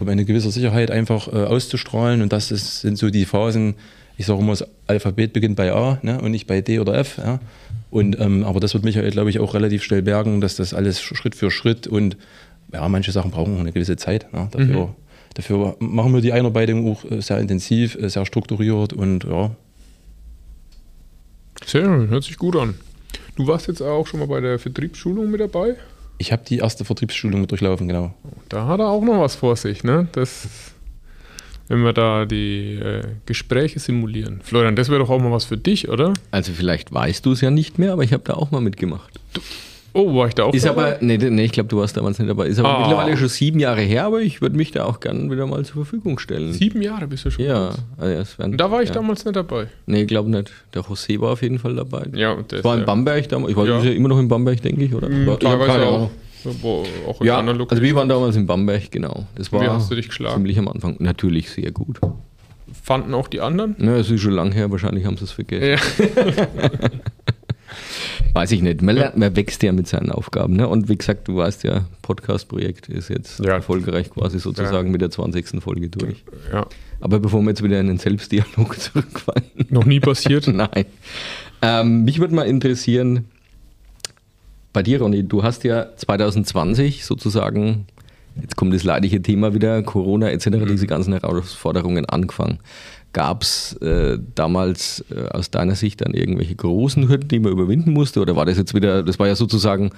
um 0.00 0.08
eine 0.08 0.24
gewisse 0.24 0.50
Sicherheit 0.50 0.90
einfach 0.90 1.28
äh, 1.28 1.44
auszustrahlen. 1.44 2.22
Und 2.22 2.32
das 2.32 2.50
ist, 2.50 2.80
sind 2.80 2.98
so 2.98 3.10
die 3.10 3.24
Phasen, 3.24 3.74
ich 4.16 4.26
sage 4.26 4.40
immer, 4.40 4.52
das 4.52 4.64
Alphabet 4.86 5.32
beginnt 5.32 5.56
bei 5.56 5.72
A 5.72 5.98
ne, 6.02 6.20
und 6.20 6.30
nicht 6.30 6.46
bei 6.46 6.60
D 6.60 6.78
oder 6.78 6.94
F. 6.94 7.18
Ja. 7.18 7.40
Und, 7.90 8.18
ähm, 8.20 8.44
aber 8.44 8.60
das 8.60 8.74
wird 8.74 8.84
Michael, 8.84 9.10
glaube 9.10 9.30
ich, 9.30 9.38
auch 9.38 9.54
relativ 9.54 9.82
schnell 9.82 10.02
bergen, 10.02 10.40
dass 10.40 10.56
das 10.56 10.74
alles 10.74 11.00
Schritt 11.00 11.34
für 11.34 11.50
Schritt 11.50 11.86
und 11.86 12.16
ja, 12.72 12.88
manche 12.88 13.12
Sachen 13.12 13.30
brauchen 13.30 13.58
eine 13.58 13.72
gewisse 13.72 13.96
Zeit. 13.96 14.32
Ne, 14.32 14.48
dafür, 14.50 14.86
mhm. 14.86 14.94
Dafür 15.36 15.76
machen 15.78 16.14
wir 16.14 16.20
die 16.20 16.32
Einarbeitung 16.32 16.90
auch 16.90 17.04
äh, 17.10 17.20
sehr 17.20 17.38
intensiv, 17.38 17.94
äh, 17.96 18.08
sehr 18.08 18.26
strukturiert 18.26 18.92
und 18.92 19.24
ja. 19.24 19.50
Sehr 21.64 21.84
schön, 21.84 22.08
hört 22.08 22.24
sich 22.24 22.36
gut 22.36 22.56
an. 22.56 22.74
Du 23.36 23.46
warst 23.46 23.68
jetzt 23.68 23.82
auch 23.82 24.06
schon 24.06 24.20
mal 24.20 24.26
bei 24.26 24.40
der 24.40 24.58
Vertriebsschulung 24.58 25.30
mit 25.30 25.40
dabei? 25.40 25.76
Ich 26.18 26.32
habe 26.32 26.42
die 26.48 26.58
erste 26.58 26.84
Vertriebsschulung 26.84 27.46
durchlaufen, 27.46 27.88
genau. 27.88 28.14
Da 28.48 28.66
hat 28.66 28.80
er 28.80 28.88
auch 28.88 29.02
noch 29.02 29.20
was 29.20 29.34
vor 29.34 29.56
sich, 29.56 29.84
ne? 29.84 30.08
Das, 30.12 30.48
wenn 31.68 31.82
wir 31.82 31.92
da 31.92 32.24
die 32.24 32.76
äh, 32.76 33.02
Gespräche 33.26 33.78
simulieren. 33.78 34.40
Florian, 34.42 34.76
das 34.76 34.88
wäre 34.88 35.00
doch 35.00 35.10
auch 35.10 35.20
mal 35.20 35.32
was 35.32 35.44
für 35.44 35.58
dich, 35.58 35.90
oder? 35.90 36.14
Also 36.30 36.52
vielleicht 36.52 36.94
weißt 36.94 37.26
du 37.26 37.32
es 37.32 37.42
ja 37.42 37.50
nicht 37.50 37.78
mehr, 37.78 37.92
aber 37.92 38.04
ich 38.04 38.14
habe 38.14 38.22
da 38.24 38.34
auch 38.34 38.50
mal 38.50 38.62
mitgemacht. 38.62 39.20
Du, 39.34 39.42
Oh, 39.96 40.14
war 40.14 40.28
ich 40.28 40.34
da 40.34 40.44
auch 40.44 40.52
Ist 40.52 40.66
dabei? 40.66 40.96
aber, 40.96 41.04
nee, 41.04 41.16
nee 41.16 41.44
ich 41.44 41.52
glaube, 41.52 41.70
du 41.70 41.78
warst 41.78 41.96
damals 41.96 42.18
nicht 42.18 42.28
dabei. 42.28 42.48
Ist 42.48 42.58
aber 42.58 42.68
ah. 42.68 42.80
mittlerweile 42.80 43.16
schon 43.16 43.28
sieben 43.28 43.58
Jahre 43.58 43.80
her, 43.80 44.04
aber 44.04 44.20
ich 44.20 44.42
würde 44.42 44.54
mich 44.54 44.70
da 44.70 44.84
auch 44.84 45.00
gerne 45.00 45.30
wieder 45.30 45.46
mal 45.46 45.64
zur 45.64 45.76
Verfügung 45.76 46.18
stellen. 46.18 46.52
Sieben 46.52 46.82
Jahre 46.82 47.06
bist 47.06 47.24
du 47.24 47.30
schon 47.30 47.46
Ja. 47.46 47.70
Also 47.96 48.38
werden, 48.38 48.58
da 48.58 48.70
war 48.70 48.82
ich 48.82 48.90
ja. 48.90 48.96
damals 48.96 49.24
nicht 49.24 49.34
dabei. 49.34 49.68
Nee, 49.86 50.02
ich 50.02 50.08
glaube 50.08 50.30
nicht. 50.30 50.52
Der 50.74 50.82
José 50.82 51.18
war 51.18 51.32
auf 51.32 51.40
jeden 51.40 51.58
Fall 51.58 51.74
dabei. 51.74 52.04
Ja, 52.12 52.32
und 52.32 52.52
das 52.52 52.62
war 52.62 52.76
in 52.76 52.84
Bamberg 52.84 53.26
damals. 53.30 53.52
Ich 53.52 53.56
war 53.56 53.66
ja. 53.66 53.80
immer 53.90 54.08
noch 54.08 54.18
in 54.18 54.28
Bamberg, 54.28 54.60
denke 54.60 54.84
ich, 54.84 54.94
oder? 54.94 55.08
Mhm, 55.08 55.30
ich 55.30 55.38
teilweise 55.38 55.86
auch. 55.86 56.10
Wo, 56.44 56.84
auch 57.08 57.24
ja, 57.24 57.38
also 57.40 57.82
wir 57.82 57.94
waren 57.96 58.08
damals 58.08 58.36
in 58.36 58.46
Bamberg, 58.46 58.90
genau. 58.90 59.26
Das 59.34 59.50
war 59.50 59.62
Wie 59.62 59.66
hast 59.66 59.90
du 59.90 59.96
dich 59.96 60.08
geschlagen? 60.08 60.34
ziemlich 60.34 60.58
am 60.58 60.68
Anfang. 60.68 60.96
Natürlich 61.00 61.50
sehr 61.50 61.72
gut. 61.72 61.98
Fanden 62.82 63.14
auch 63.14 63.28
die 63.28 63.40
anderen? 63.40 63.74
Na, 63.78 63.96
es 63.96 64.10
ist 64.10 64.20
schon 64.20 64.32
lang 64.32 64.52
her, 64.52 64.70
wahrscheinlich 64.70 65.06
haben 65.06 65.16
sie 65.16 65.24
es 65.24 65.32
vergessen. 65.32 65.80
Ja. 66.14 66.30
Weiß 68.32 68.52
ich 68.52 68.62
nicht. 68.62 68.82
Man, 68.82 68.96
lernt, 68.96 69.16
man 69.16 69.34
wächst 69.36 69.62
ja 69.62 69.72
mit 69.72 69.86
seinen 69.86 70.10
Aufgaben. 70.10 70.56
Ne? 70.56 70.68
Und 70.68 70.88
wie 70.88 70.96
gesagt, 70.96 71.28
du 71.28 71.36
weißt 71.36 71.64
ja, 71.64 71.86
Podcast-Projekt 72.02 72.88
ist 72.88 73.08
jetzt 73.08 73.40
ja. 73.40 73.54
erfolgreich 73.54 74.10
quasi 74.10 74.38
sozusagen 74.38 74.88
ja. 74.88 74.92
mit 74.92 75.00
der 75.00 75.10
20. 75.10 75.62
Folge 75.62 75.88
durch. 75.88 76.24
Ja. 76.52 76.66
Aber 77.00 77.18
bevor 77.18 77.42
wir 77.42 77.50
jetzt 77.50 77.62
wieder 77.62 77.80
in 77.80 77.86
den 77.86 77.98
Selbstdialog 77.98 78.78
zurückfallen. 78.80 79.44
Noch 79.70 79.84
nie 79.84 80.00
passiert? 80.00 80.46
Nein. 80.52 80.86
Ähm, 81.62 82.04
mich 82.04 82.18
würde 82.18 82.34
mal 82.34 82.46
interessieren, 82.46 83.26
bei 84.72 84.82
dir, 84.82 85.00
Ronny, 85.00 85.26
du 85.26 85.42
hast 85.42 85.64
ja 85.64 85.96
2020 85.96 87.06
sozusagen, 87.06 87.86
jetzt 88.38 88.56
kommt 88.56 88.74
das 88.74 88.84
leidige 88.84 89.22
Thema 89.22 89.54
wieder, 89.54 89.82
Corona 89.82 90.28
etc., 90.28 90.48
mhm. 90.48 90.66
diese 90.66 90.86
ganzen 90.86 91.14
Herausforderungen 91.14 92.04
angefangen. 92.04 92.58
Gab 93.16 93.44
es 93.44 93.72
äh, 93.80 94.18
damals 94.34 95.02
äh, 95.10 95.28
aus 95.30 95.50
deiner 95.50 95.74
Sicht 95.74 96.02
dann 96.02 96.12
irgendwelche 96.12 96.54
großen 96.54 97.08
Hürden, 97.08 97.28
die 97.28 97.38
man 97.38 97.50
überwinden 97.50 97.94
musste? 97.94 98.20
Oder 98.20 98.36
war 98.36 98.44
das 98.44 98.58
jetzt 98.58 98.74
wieder, 98.74 99.02
das 99.02 99.18
war 99.18 99.26
ja 99.26 99.34
sozusagen 99.34 99.92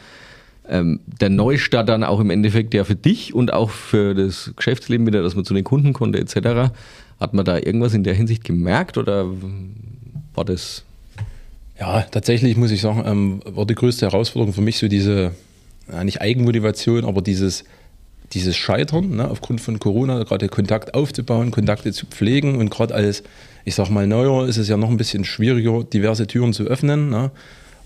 ähm, 0.69 1.01
der 1.05 1.29
Neustart 1.29 1.89
dann 1.89 2.05
auch 2.05 2.21
im 2.21 2.31
Endeffekt 2.31 2.75
ja 2.75 2.85
für 2.85 2.95
dich 2.95 3.35
und 3.35 3.53
auch 3.53 3.71
für 3.71 4.15
das 4.15 4.53
Geschäftsleben 4.55 5.05
wieder, 5.05 5.21
dass 5.21 5.35
man 5.35 5.45
zu 5.45 5.53
den 5.53 5.65
Kunden 5.65 5.95
konnte 5.95 6.21
etc. 6.21 6.73
Hat 7.19 7.35
man 7.35 7.45
da 7.45 7.57
irgendwas 7.57 7.93
in 7.93 8.05
der 8.05 8.15
Hinsicht 8.15 8.45
gemerkt 8.45 8.97
oder 8.99 9.27
war 10.37 10.45
das? 10.45 10.85
Ja, 11.77 12.03
tatsächlich 12.03 12.57
muss 12.57 12.71
ich 12.71 12.83
sagen, 12.83 13.03
ähm, 13.05 13.41
war 13.45 13.67
die 13.67 13.75
größte 13.75 14.07
Herausforderung 14.07 14.55
für 14.55 14.61
mich 14.61 14.79
so 14.79 14.87
diese, 14.87 15.33
ja, 15.91 16.05
nicht 16.05 16.21
Eigenmotivation, 16.21 17.05
aber 17.05 17.21
dieses 17.21 17.65
dieses 18.33 18.57
Scheitern 18.57 19.17
ne, 19.17 19.29
aufgrund 19.29 19.61
von 19.61 19.79
Corona, 19.79 20.23
gerade 20.25 20.49
Kontakt 20.49 20.95
aufzubauen, 20.95 21.51
Kontakte 21.51 21.93
zu 21.93 22.07
pflegen 22.07 22.57
und 22.57 22.71
gerade 22.71 22.95
als, 22.95 23.23
ich 23.65 23.75
sag 23.75 23.91
mal, 23.91 24.07
Neuer 24.07 24.47
ist 24.47 24.59
es 24.59 24.69
ja 24.69 24.77
noch 24.77 24.91
ein 24.91 24.97
bisschen 24.97 25.25
schwieriger, 25.25 25.85
diverse 25.85 26.27
Türen 26.27 26.53
zu 26.53 26.65
öffnen. 26.65 27.11
Ne? 27.11 27.31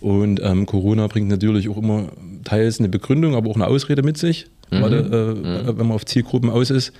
Und 0.00 0.40
ähm, 0.42 0.66
Corona 0.66 1.06
bringt 1.06 1.28
natürlich 1.28 1.68
auch 1.68 1.76
immer 1.76 2.08
teils 2.44 2.80
eine 2.80 2.88
Begründung, 2.88 3.36
aber 3.36 3.50
auch 3.50 3.54
eine 3.54 3.68
Ausrede 3.68 4.02
mit 4.02 4.18
sich, 4.18 4.46
mhm. 4.70 4.76
gerade 4.76 4.96
äh, 4.96 5.70
mhm. 5.70 5.78
wenn 5.78 5.86
man 5.86 5.92
auf 5.92 6.04
Zielgruppen 6.04 6.50
aus 6.50 6.70
ist. 6.70 6.92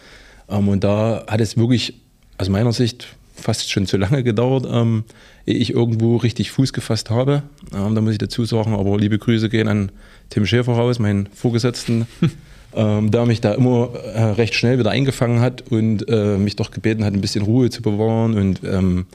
Ähm, 0.49 0.69
und 0.69 0.85
da 0.85 1.25
hat 1.29 1.41
es 1.41 1.57
wirklich 1.57 1.95
aus 2.39 2.49
meiner 2.49 2.73
Sicht 2.73 3.09
fast 3.35 3.71
schon 3.71 3.87
zu 3.87 3.97
lange 3.97 4.23
gedauert, 4.23 4.67
ähm, 4.71 5.05
ehe 5.47 5.57
ich 5.57 5.73
irgendwo 5.73 6.17
richtig 6.17 6.53
Fuß 6.53 6.73
gefasst 6.73 7.11
habe. 7.11 7.43
Ähm, 7.75 7.95
da 7.97 8.01
muss 8.01 8.13
ich 8.13 8.19
dazu 8.19 8.45
sagen, 8.45 8.75
aber 8.75 8.97
liebe 8.99 9.19
Grüße 9.19 9.49
gehen 9.49 9.67
an 9.67 9.91
Tim 10.31 10.47
Schäfer 10.47 10.75
raus, 10.75 11.01
meinen 11.01 11.29
Vorgesetzten. 11.35 12.07
ähm, 12.75 13.11
der 13.11 13.27
mich 13.27 13.41
da 13.41 13.53
immer 13.53 13.91
äh, 14.15 14.23
recht 14.33 14.55
schnell 14.55 14.79
wieder 14.79 14.91
eingefangen 14.91 15.41
hat 15.41 15.71
und 15.71 16.09
äh, 16.09 16.39
mich 16.39 16.57
doch 16.57 16.71
gebeten 16.71 17.05
hat, 17.05 17.13
ein 17.15 17.21
bisschen 17.21 17.45
Ruhe 17.45 17.71
zu 17.71 17.83
bewahren 17.83 18.35
und 18.35 18.61
ähm, 18.65 19.07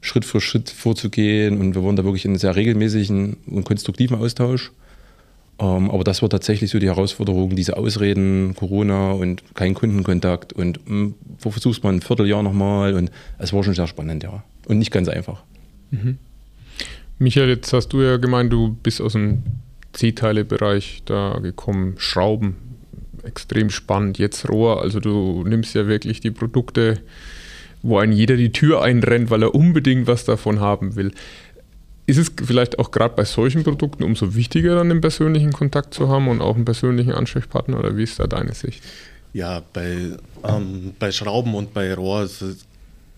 Schritt 0.00 0.24
für 0.24 0.40
Schritt 0.40 0.70
vorzugehen. 0.70 1.60
Und 1.60 1.74
wir 1.74 1.84
waren 1.84 1.96
da 1.96 2.04
wirklich 2.04 2.24
in 2.24 2.32
einem 2.32 2.38
sehr 2.38 2.54
regelmäßigen 2.54 3.36
und 3.46 3.64
konstruktiven 3.64 4.18
Austausch. 4.18 4.72
Ähm, 5.60 5.90
aber 5.90 6.04
das 6.04 6.22
war 6.22 6.28
tatsächlich 6.28 6.70
so 6.70 6.78
die 6.78 6.86
Herausforderung, 6.86 7.56
diese 7.56 7.76
Ausreden, 7.76 8.54
Corona 8.54 9.12
und 9.12 9.42
kein 9.54 9.74
Kundenkontakt 9.74 10.52
und 10.52 10.78
mh, 10.88 10.92
hm, 10.92 11.14
wo 11.40 11.50
versuchst 11.50 11.82
man 11.82 11.96
ein 11.96 12.00
Vierteljahr 12.00 12.42
nochmal 12.42 12.94
und 12.94 13.10
es 13.38 13.52
war 13.52 13.64
schon 13.64 13.74
sehr 13.74 13.88
spannend, 13.88 14.22
ja. 14.22 14.44
Und 14.66 14.78
nicht 14.78 14.92
ganz 14.92 15.08
einfach. 15.08 15.42
Mhm. 15.90 16.18
Michael, 17.18 17.48
jetzt 17.48 17.72
hast 17.72 17.88
du 17.88 18.02
ja 18.02 18.18
gemeint, 18.18 18.52
du 18.52 18.76
bist 18.82 19.00
aus 19.00 19.14
dem 19.14 19.42
C-Teile-Bereich 19.94 21.02
da 21.06 21.38
gekommen, 21.42 21.94
Schrauben, 21.96 22.56
extrem 23.24 23.70
spannend. 23.70 24.18
Jetzt 24.18 24.48
Rohr, 24.48 24.82
also 24.82 25.00
du 25.00 25.44
nimmst 25.44 25.74
ja 25.74 25.86
wirklich 25.86 26.20
die 26.20 26.30
Produkte, 26.30 27.00
wo 27.82 27.98
ein 27.98 28.12
jeder 28.12 28.36
die 28.36 28.52
Tür 28.52 28.82
einrennt, 28.82 29.30
weil 29.30 29.42
er 29.42 29.54
unbedingt 29.54 30.06
was 30.06 30.24
davon 30.24 30.60
haben 30.60 30.96
will. 30.96 31.12
Ist 32.06 32.16
es 32.16 32.32
vielleicht 32.42 32.78
auch 32.78 32.90
gerade 32.90 33.14
bei 33.14 33.24
solchen 33.24 33.64
Produkten 33.64 34.02
umso 34.02 34.34
wichtiger, 34.34 34.76
dann 34.76 34.88
den 34.88 35.00
persönlichen 35.00 35.52
Kontakt 35.52 35.92
zu 35.92 36.08
haben 36.08 36.28
und 36.28 36.40
auch 36.40 36.56
einen 36.56 36.64
persönlichen 36.64 37.12
Ansprechpartner 37.12 37.78
oder 37.78 37.96
wie 37.96 38.02
ist 38.02 38.18
da 38.18 38.26
deine 38.26 38.54
Sicht? 38.54 38.82
Ja, 39.34 39.62
bei, 39.72 40.16
ähm, 40.42 40.94
bei 40.98 41.12
Schrauben 41.12 41.54
und 41.54 41.74
bei 41.74 41.92
Rohr 41.92 42.22
ist, 42.22 42.42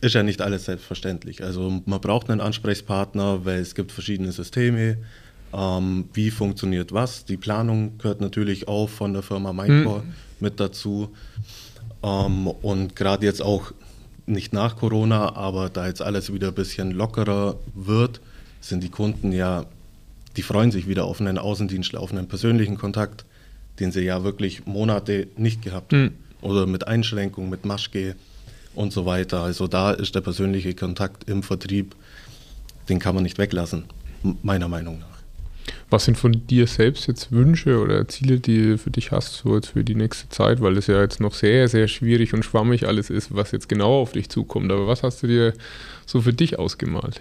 ist 0.00 0.14
ja 0.14 0.22
nicht 0.22 0.42
alles 0.42 0.64
selbstverständlich. 0.64 1.42
Also 1.44 1.82
man 1.86 2.00
braucht 2.00 2.30
einen 2.30 2.40
Ansprechpartner, 2.40 3.44
weil 3.44 3.60
es 3.60 3.74
gibt 3.74 3.92
verschiedene 3.92 4.32
Systeme. 4.32 4.98
Ähm, 5.52 6.08
wie 6.12 6.30
funktioniert 6.30 6.92
was? 6.92 7.24
Die 7.24 7.36
Planung 7.36 7.98
gehört 7.98 8.20
natürlich 8.20 8.68
auch 8.68 8.88
von 8.88 9.12
der 9.12 9.22
Firma 9.22 9.52
Mindcore 9.52 10.02
mit 10.38 10.60
dazu. 10.60 11.10
Ähm, 12.02 12.46
und 12.46 12.96
gerade 12.96 13.26
jetzt 13.26 13.42
auch 13.42 13.72
nicht 14.26 14.52
nach 14.52 14.76
Corona, 14.76 15.34
aber 15.34 15.68
da 15.68 15.86
jetzt 15.86 16.02
alles 16.02 16.32
wieder 16.32 16.48
ein 16.48 16.54
bisschen 16.54 16.92
lockerer 16.92 17.56
wird, 17.74 18.20
sind 18.60 18.82
die 18.82 18.88
Kunden 18.88 19.32
ja, 19.32 19.66
die 20.36 20.42
freuen 20.42 20.70
sich 20.70 20.86
wieder 20.86 21.04
auf 21.04 21.20
einen 21.20 21.38
Außendienst, 21.38 21.96
auf 21.96 22.12
einen 22.12 22.28
persönlichen 22.28 22.78
Kontakt, 22.78 23.24
den 23.80 23.90
sie 23.90 24.02
ja 24.02 24.22
wirklich 24.22 24.66
Monate 24.66 25.26
nicht 25.36 25.62
gehabt 25.62 25.92
haben. 25.92 26.16
Oder 26.42 26.66
mit 26.66 26.86
Einschränkungen, 26.86 27.50
mit 27.50 27.66
Maschke 27.66 28.14
und 28.74 28.92
so 28.92 29.04
weiter. 29.04 29.42
Also 29.42 29.66
da 29.66 29.90
ist 29.90 30.14
der 30.14 30.20
persönliche 30.20 30.74
Kontakt 30.74 31.28
im 31.28 31.42
Vertrieb, 31.42 31.94
den 32.88 32.98
kann 32.98 33.14
man 33.14 33.24
nicht 33.24 33.36
weglassen, 33.36 33.84
meiner 34.42 34.68
Meinung 34.68 35.00
nach. 35.00 35.09
Was 35.90 36.04
sind 36.04 36.16
von 36.16 36.46
dir 36.46 36.66
selbst 36.66 37.08
jetzt 37.08 37.32
Wünsche 37.32 37.80
oder 37.80 38.06
Ziele, 38.06 38.38
die 38.38 38.62
du 38.62 38.78
für 38.78 38.90
dich 38.90 39.10
hast, 39.10 39.34
so 39.34 39.56
jetzt 39.56 39.68
für 39.68 39.82
die 39.82 39.96
nächste 39.96 40.28
Zeit, 40.28 40.60
weil 40.60 40.74
das 40.74 40.86
ja 40.86 41.00
jetzt 41.00 41.20
noch 41.20 41.34
sehr, 41.34 41.68
sehr 41.68 41.88
schwierig 41.88 42.32
und 42.32 42.44
schwammig 42.44 42.86
alles 42.86 43.10
ist, 43.10 43.34
was 43.34 43.50
jetzt 43.50 43.68
genau 43.68 44.00
auf 44.00 44.12
dich 44.12 44.28
zukommt. 44.28 44.70
Aber 44.70 44.86
was 44.86 45.02
hast 45.02 45.22
du 45.22 45.26
dir 45.26 45.52
so 46.06 46.20
für 46.22 46.32
dich 46.32 46.58
ausgemalt? 46.58 47.20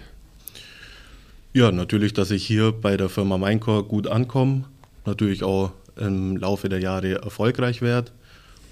Ja, 1.52 1.72
natürlich, 1.72 2.12
dass 2.12 2.30
ich 2.30 2.46
hier 2.46 2.70
bei 2.70 2.96
der 2.96 3.08
Firma 3.08 3.36
Minecore 3.36 3.82
gut 3.82 4.06
ankomme, 4.06 4.64
natürlich 5.04 5.42
auch 5.42 5.72
im 5.96 6.36
Laufe 6.36 6.68
der 6.68 6.78
Jahre 6.78 7.22
erfolgreich 7.22 7.82
werde. 7.82 8.12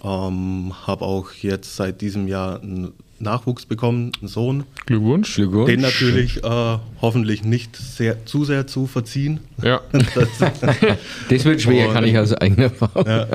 Ähm, 0.05 0.73
habe 0.87 1.05
auch 1.05 1.33
jetzt 1.33 1.75
seit 1.75 2.01
diesem 2.01 2.29
Jahr 2.29 2.63
einen 2.63 2.93
Nachwuchs 3.21 3.67
bekommen, 3.67 4.13
einen 4.21 4.29
Sohn. 4.29 4.65
Glückwunsch. 4.87 5.35
Glückwunsch. 5.35 5.67
Den 5.71 5.81
natürlich 5.81 6.45
äh, 6.45 6.79
hoffentlich 7.01 7.43
nicht 7.45 7.75
sehr, 7.77 8.25
zu 8.27 8.45
sehr 8.45 8.67
zu 8.67 8.87
verziehen. 8.87 9.41
Ja, 9.63 9.81
Das 11.29 11.45
wird 11.45 11.61
schwer, 11.63 11.89
Und- 11.89 11.95
kann 11.95 12.05
ich 12.05 12.17
aus 12.17 12.33
eigener 12.35 12.65
Erfahrung. 12.65 13.07
Ja, 13.07 13.27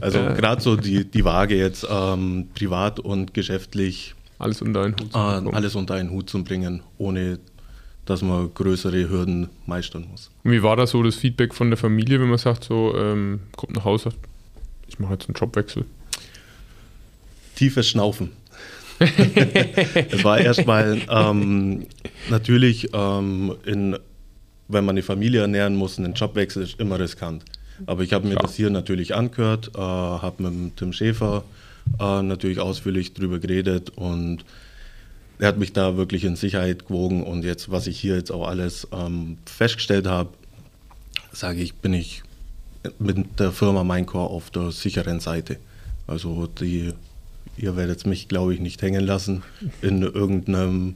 also 0.00 0.18
gerade 0.18 0.60
so 0.60 0.76
die, 0.76 1.04
die 1.04 1.24
Waage 1.24 1.56
jetzt 1.56 1.86
ähm, 1.90 2.48
privat 2.54 3.00
und 3.00 3.32
geschäftlich 3.34 4.14
alles 4.38 4.60
unter 4.62 4.82
einen 4.84 4.94
Hut. 5.00 5.12
zu 5.12 5.18
äh, 5.18 5.54
alles 5.54 5.74
unter 5.74 5.94
einen 5.94 6.10
Hut 6.10 6.28
zu 6.30 6.42
bringen, 6.44 6.82
ohne 6.98 7.38
dass 8.06 8.22
man 8.22 8.52
größere 8.54 9.08
Hürden 9.08 9.48
meistern 9.66 10.06
muss. 10.10 10.30
Und 10.44 10.50
Wie 10.52 10.62
war 10.62 10.76
da 10.76 10.86
so 10.86 11.02
das 11.02 11.14
Feedback 11.16 11.54
von 11.54 11.70
der 11.70 11.76
Familie, 11.76 12.20
wenn 12.20 12.28
man 12.28 12.38
sagt, 12.38 12.64
so, 12.64 12.94
ähm, 12.96 13.40
kommt 13.56 13.76
nach 13.76 13.84
Hause, 13.84 14.10
ich 14.88 14.98
mache 14.98 15.12
jetzt 15.12 15.28
einen 15.28 15.34
Jobwechsel? 15.34 15.84
Tiefes 17.54 17.88
Schnaufen. 17.88 18.30
es 20.10 20.24
war 20.24 20.38
erstmal 20.38 21.00
ähm, 21.08 21.86
natürlich, 22.28 22.90
ähm, 22.92 23.56
in, 23.64 23.96
wenn 24.68 24.84
man 24.84 24.94
eine 24.94 25.02
Familie 25.02 25.40
ernähren 25.40 25.74
muss, 25.74 25.98
ein 25.98 26.12
Jobwechsel 26.12 26.62
ist 26.62 26.78
immer 26.78 26.98
riskant. 26.98 27.44
Aber 27.86 28.02
ich 28.02 28.12
habe 28.12 28.26
mir 28.26 28.34
Klar. 28.34 28.42
das 28.42 28.56
hier 28.56 28.68
natürlich 28.68 29.14
angehört, 29.14 29.70
äh, 29.74 29.80
habe 29.80 30.42
mit 30.42 30.76
Tim 30.76 30.92
Schäfer 30.92 31.44
äh, 31.98 32.22
natürlich 32.22 32.60
ausführlich 32.60 33.14
drüber 33.14 33.38
geredet 33.38 33.90
und 33.96 34.44
er 35.38 35.48
hat 35.48 35.58
mich 35.58 35.72
da 35.72 35.96
wirklich 35.96 36.24
in 36.24 36.36
Sicherheit 36.36 36.86
gewogen 36.86 37.22
und 37.22 37.44
jetzt, 37.44 37.70
was 37.70 37.86
ich 37.86 37.98
hier 37.98 38.16
jetzt 38.16 38.30
auch 38.30 38.46
alles 38.46 38.86
ähm, 38.92 39.38
festgestellt 39.46 40.06
habe, 40.06 40.28
sage 41.32 41.62
ich, 41.62 41.74
bin 41.74 41.94
ich 41.94 42.22
mit 42.98 43.40
der 43.40 43.52
Firma 43.52 43.82
Minecore 43.82 44.28
auf 44.28 44.50
der 44.50 44.70
sicheren 44.70 45.20
Seite. 45.20 45.56
Also 46.06 46.46
die, 46.46 46.92
ihr 47.60 47.76
werdet 47.76 48.06
mich, 48.06 48.28
glaube 48.28 48.54
ich, 48.54 48.60
nicht 48.60 48.80
hängen 48.82 49.04
lassen 49.04 49.42
in 49.82 50.02
irgendeinem, 50.02 50.94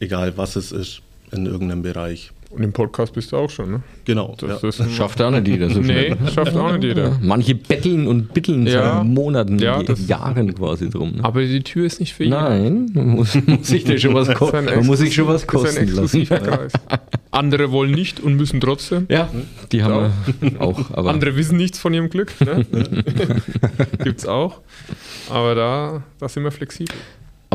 egal 0.00 0.36
was 0.36 0.56
es 0.56 0.72
ist, 0.72 1.02
in 1.32 1.46
irgendeinem 1.46 1.82
Bereich. 1.82 2.30
Und 2.50 2.62
im 2.62 2.72
Podcast 2.72 3.12
bist 3.12 3.32
du 3.32 3.36
auch 3.36 3.50
schon, 3.50 3.70
ne? 3.70 3.82
Genau. 4.04 4.34
Das, 4.38 4.78
ja. 4.78 4.88
Schafft 4.88 5.20
auch 5.20 5.30
nicht 5.30 5.46
jeder 5.48 5.68
so 5.68 5.80
Nee, 5.80 6.14
schnell. 6.14 6.16
schafft 6.32 6.56
auch 6.56 6.72
nicht 6.72 6.84
jeder. 6.84 7.18
Manche 7.20 7.54
betteln 7.54 8.06
und 8.06 8.32
bitteln 8.32 8.66
Ja. 8.66 8.96
seit 8.98 9.04
Monaten, 9.04 9.58
Ja, 9.58 9.82
Jahren 10.06 10.54
quasi 10.54 10.88
drum. 10.88 11.16
Ne? 11.16 11.24
Aber 11.24 11.42
die 11.42 11.62
Tür 11.62 11.86
ist 11.86 12.00
nicht 12.00 12.14
für 12.14 12.24
jeden. 12.24 12.36
Nein, 12.36 12.90
man 12.94 13.08
muss, 13.08 13.34
muss 13.46 13.66
sich 13.66 13.84
da 13.84 13.98
schon 13.98 14.14
was, 14.14 14.28
Das 14.28 14.38
ko 14.38 14.46
ist 14.48 14.54
ein 14.54 14.64
man 14.64 14.86
muss 14.86 14.98
sich 15.00 15.14
schon 15.14 15.26
was 15.26 15.46
das 15.46 15.62
ist 15.64 15.76
ein 15.78 15.88
kosten 15.88 16.26
lassen. 16.26 16.70
Andere 17.32 17.70
wollen 17.72 17.90
nicht 17.90 18.20
und 18.20 18.34
müssen 18.36 18.60
trotzdem. 18.60 19.06
Ja, 19.10 19.28
die 19.72 19.82
haben 19.82 20.12
wir 20.40 20.60
auch. 20.60 20.90
Aber 20.92 21.10
Andere 21.10 21.36
wissen 21.36 21.56
nichts 21.58 21.78
von 21.78 21.92
ihrem 21.92 22.08
Glück. 22.08 22.32
Ne? 22.40 22.64
Gibt's 24.04 24.26
auch. 24.26 24.60
Aber 25.30 25.54
da, 25.54 26.02
da 26.18 26.28
sind 26.28 26.44
wir 26.44 26.50
flexibel. 26.50 26.94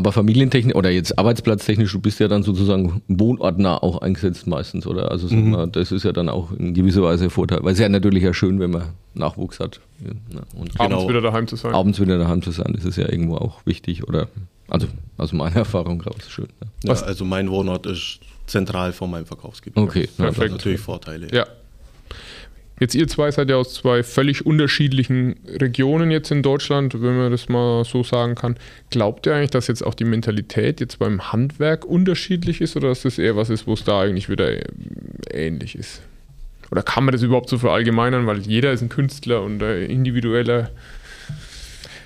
Aber 0.02 0.10
familientechnisch 0.10 0.74
oder 0.74 0.90
jetzt 0.90 1.16
arbeitsplatztechnisch, 1.16 1.92
du 1.92 2.00
bist 2.00 2.18
ja 2.18 2.26
dann 2.26 2.42
sozusagen 2.42 3.02
wohnortnah 3.06 3.80
auch 3.84 4.02
eingesetzt 4.02 4.48
meistens, 4.48 4.84
oder? 4.84 5.12
Also 5.12 5.28
sag 5.28 5.38
mal, 5.38 5.68
das 5.68 5.92
ist 5.92 6.02
ja 6.02 6.10
dann 6.10 6.28
auch 6.28 6.50
in 6.58 6.74
gewisser 6.74 7.02
Weise 7.04 7.22
ein 7.22 7.30
Vorteil. 7.30 7.60
Weil 7.62 7.74
es 7.74 7.78
ja 7.78 7.88
natürlich 7.88 8.24
ja 8.24 8.34
schön, 8.34 8.58
wenn 8.58 8.72
man 8.72 8.86
Nachwuchs 9.14 9.60
hat. 9.60 9.78
Ja? 10.04 10.10
Und 10.58 10.80
Abends 10.80 10.96
Genau. 10.96 11.08
wieder 11.08 11.20
daheim 11.20 11.46
zu 11.46 11.54
sein. 11.54 11.72
abends 11.72 12.00
wieder 12.00 12.18
daheim 12.18 12.42
zu 12.42 12.50
sein, 12.50 12.72
das 12.74 12.84
ist 12.84 12.96
ja 12.96 13.08
irgendwo 13.08 13.36
auch 13.36 13.64
wichtig, 13.64 14.08
oder? 14.08 14.26
Also 14.66 14.88
aus 15.18 15.32
meiner 15.32 15.54
Erfahrung 15.54 16.00
raus, 16.00 16.16
schön. 16.28 16.48
Ne? 16.60 16.68
Ja, 16.82 16.94
also 16.94 17.24
mein 17.24 17.48
Wohnort 17.48 17.86
ist 17.86 18.18
zentral 18.46 18.92
von 18.92 19.08
meinem 19.08 19.26
Verkaufsgebiet. 19.26 19.80
Okay, 19.80 20.06
das 20.06 20.16
perfekt. 20.16 20.40
hat 20.40 20.50
natürlich 20.50 20.80
Vorteile. 20.80 21.28
Ja. 21.32 21.46
Jetzt 22.82 22.96
ihr 22.96 23.06
zwei 23.06 23.30
seid 23.30 23.48
ja 23.48 23.54
aus 23.54 23.74
zwei 23.74 24.02
völlig 24.02 24.44
unterschiedlichen 24.44 25.36
Regionen 25.46 26.10
jetzt 26.10 26.32
in 26.32 26.42
Deutschland, 26.42 27.00
wenn 27.00 27.16
man 27.16 27.30
das 27.30 27.48
mal 27.48 27.84
so 27.84 28.02
sagen 28.02 28.34
kann. 28.34 28.56
Glaubt 28.90 29.24
ihr 29.24 29.36
eigentlich, 29.36 29.52
dass 29.52 29.68
jetzt 29.68 29.86
auch 29.86 29.94
die 29.94 30.02
Mentalität 30.02 30.80
jetzt 30.80 30.98
beim 30.98 31.32
Handwerk 31.32 31.84
unterschiedlich 31.84 32.60
ist 32.60 32.74
oder 32.74 32.88
dass 32.88 33.02
das 33.02 33.18
eher 33.20 33.36
was 33.36 33.50
ist, 33.50 33.68
wo 33.68 33.74
es 33.74 33.84
da 33.84 34.00
eigentlich 34.00 34.28
wieder 34.28 34.50
äh, 34.50 34.64
ähnlich 35.30 35.76
ist? 35.76 36.02
Oder 36.72 36.82
kann 36.82 37.04
man 37.04 37.12
das 37.12 37.22
überhaupt 37.22 37.50
so 37.50 37.56
verallgemeinern, 37.56 38.26
weil 38.26 38.38
jeder 38.40 38.72
ist 38.72 38.82
ein 38.82 38.88
Künstler 38.88 39.42
und 39.42 39.62
ein 39.62 39.82
individueller 39.82 40.70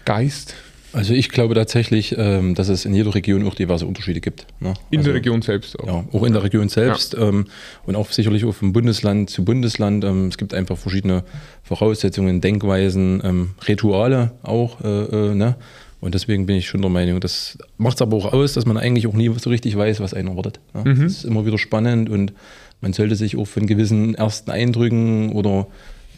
Geist 0.05 0.57
Also 0.97 1.13
ich 1.13 1.29
glaube 1.29 1.55
tatsächlich, 1.55 2.15
ähm, 2.17 2.55
dass 2.55 2.71
es 2.71 2.87
in 2.87 2.95
jeder 2.95 3.15
Region 3.15 3.47
auch 3.47 3.55
diverse 3.55 3.85
Unterschiede 3.85 4.23
gibt. 4.23 4.47
Ne? 4.61 4.73
in 4.91 5.01
also, 5.01 5.11
der 5.11 5.17
Region 5.17 5.43
selbst 5.43 5.79
auch. 5.79 5.87
Ja, 5.87 6.05
auch 6.11 6.23
in 6.23 6.33
der 6.33 6.43
Region 6.43 6.71
selbst 6.71 7.15
ähm, 7.15 7.49
und 7.85 7.97
auch 7.97 8.11
sicherlich 8.11 8.47
auch 8.47 8.55
von 8.55 8.73
Bundesland 8.73 9.29
zu 9.29 9.45
Bundesland. 9.45 10.05
Ähm, 10.05 10.29
es 10.29 10.39
gibt 10.39 10.55
einfach 10.55 10.79
verschiedene 10.79 11.23
Voraussetzungen, 11.63 12.41
Denkweisen, 12.41 13.53
Rituale 13.69 14.33
auch. 14.43 14.81
Äh, 14.81 14.89
äh, 14.89 15.35
ne? 15.35 15.57
Und 16.01 16.15
deswegen 16.15 16.47
bin 16.47 16.57
ich 16.57 16.67
schon 16.67 16.81
der 16.81 16.91
Meinung, 16.91 17.21
das 17.21 17.59
macht 17.77 17.97
es 17.97 18.03
aber 18.03 18.17
auch 18.17 18.33
aus, 18.33 18.55
dass 18.55 18.65
man 18.65 18.79
eigentlich 18.79 19.07
auch 19.07 19.13
nie 19.13 19.31
so 19.39 19.51
richtig 19.51 19.77
weiß, 19.77 20.01
was 20.01 20.15
einen 20.15 20.29
erwartet. 20.29 20.61
Ne? 20.73 20.95
Mhm. 20.95 21.03
Das 21.03 21.13
ist 21.13 21.25
immer 21.25 21.45
wieder 21.45 21.59
spannend 21.59 22.09
und 22.09 22.33
man 22.81 22.95
sollte 22.95 23.17
sich 23.17 23.37
auch 23.37 23.47
von 23.47 23.67
gewissen 23.67 24.15
ersten 24.15 24.51
Eindrücken 24.51 25.33
oder 25.33 25.67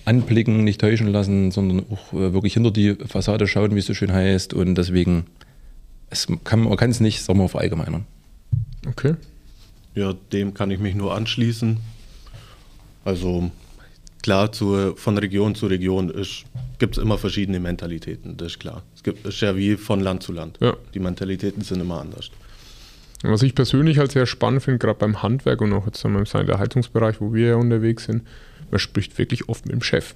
Anblicken 0.08 0.64
nicht 0.64 0.80
täuschen 0.80 1.08
lassen, 1.08 1.50
sondern 1.50 1.84
auch 1.90 2.12
äh, 2.12 2.32
wirklich 2.32 2.54
hinter 2.54 2.70
die 2.70 2.94
Fassade 2.94 3.46
schauen, 3.46 3.74
wie 3.74 3.80
es 3.80 3.86
so 3.86 3.94
schön 3.94 4.12
heißt. 4.12 4.54
Und 4.54 4.74
deswegen, 4.74 5.26
es 6.10 6.26
kann, 6.44 6.60
man 6.60 6.76
kann 6.76 6.90
es 6.90 7.00
nicht, 7.00 7.22
sagen 7.22 7.38
wir, 7.38 7.48
verallgemeinern. 7.48 8.06
Okay. 8.86 9.14
Ja, 9.94 10.14
dem 10.32 10.54
kann 10.54 10.70
ich 10.70 10.78
mich 10.78 10.94
nur 10.94 11.14
anschließen. 11.14 11.78
Also 13.04 13.50
klar, 14.22 14.52
zu, 14.52 14.94
von 14.96 15.18
Region 15.18 15.54
zu 15.54 15.66
Region 15.66 16.12
gibt 16.78 16.96
es 16.96 17.02
immer 17.02 17.18
verschiedene 17.18 17.60
Mentalitäten, 17.60 18.36
das 18.36 18.48
ist 18.52 18.60
klar. 18.60 18.82
Es 18.94 19.02
gibt, 19.02 19.26
ist 19.26 19.40
ja 19.40 19.56
wie 19.56 19.76
von 19.76 20.00
Land 20.00 20.22
zu 20.22 20.32
Land. 20.32 20.58
Ja. 20.60 20.76
Die 20.94 21.00
Mentalitäten 21.00 21.62
sind 21.62 21.80
immer 21.80 22.00
anders. 22.00 22.30
Was 23.22 23.42
ich 23.42 23.54
persönlich 23.54 23.98
halt 23.98 24.12
sehr 24.12 24.26
spannend 24.26 24.62
finde, 24.62 24.78
gerade 24.78 24.98
beim 24.98 25.22
Handwerk 25.22 25.60
und 25.60 25.72
auch 25.72 25.86
jetzt 25.86 26.04
im 26.04 26.24
der 26.24 26.58
Heizungsbereich, 26.58 27.20
wo 27.20 27.34
wir 27.34 27.48
ja 27.48 27.56
unterwegs 27.56 28.04
sind, 28.04 28.22
man 28.70 28.78
spricht 28.78 29.18
wirklich 29.18 29.48
oft 29.48 29.66
mit 29.66 29.74
dem 29.74 29.82
Chef. 29.82 30.14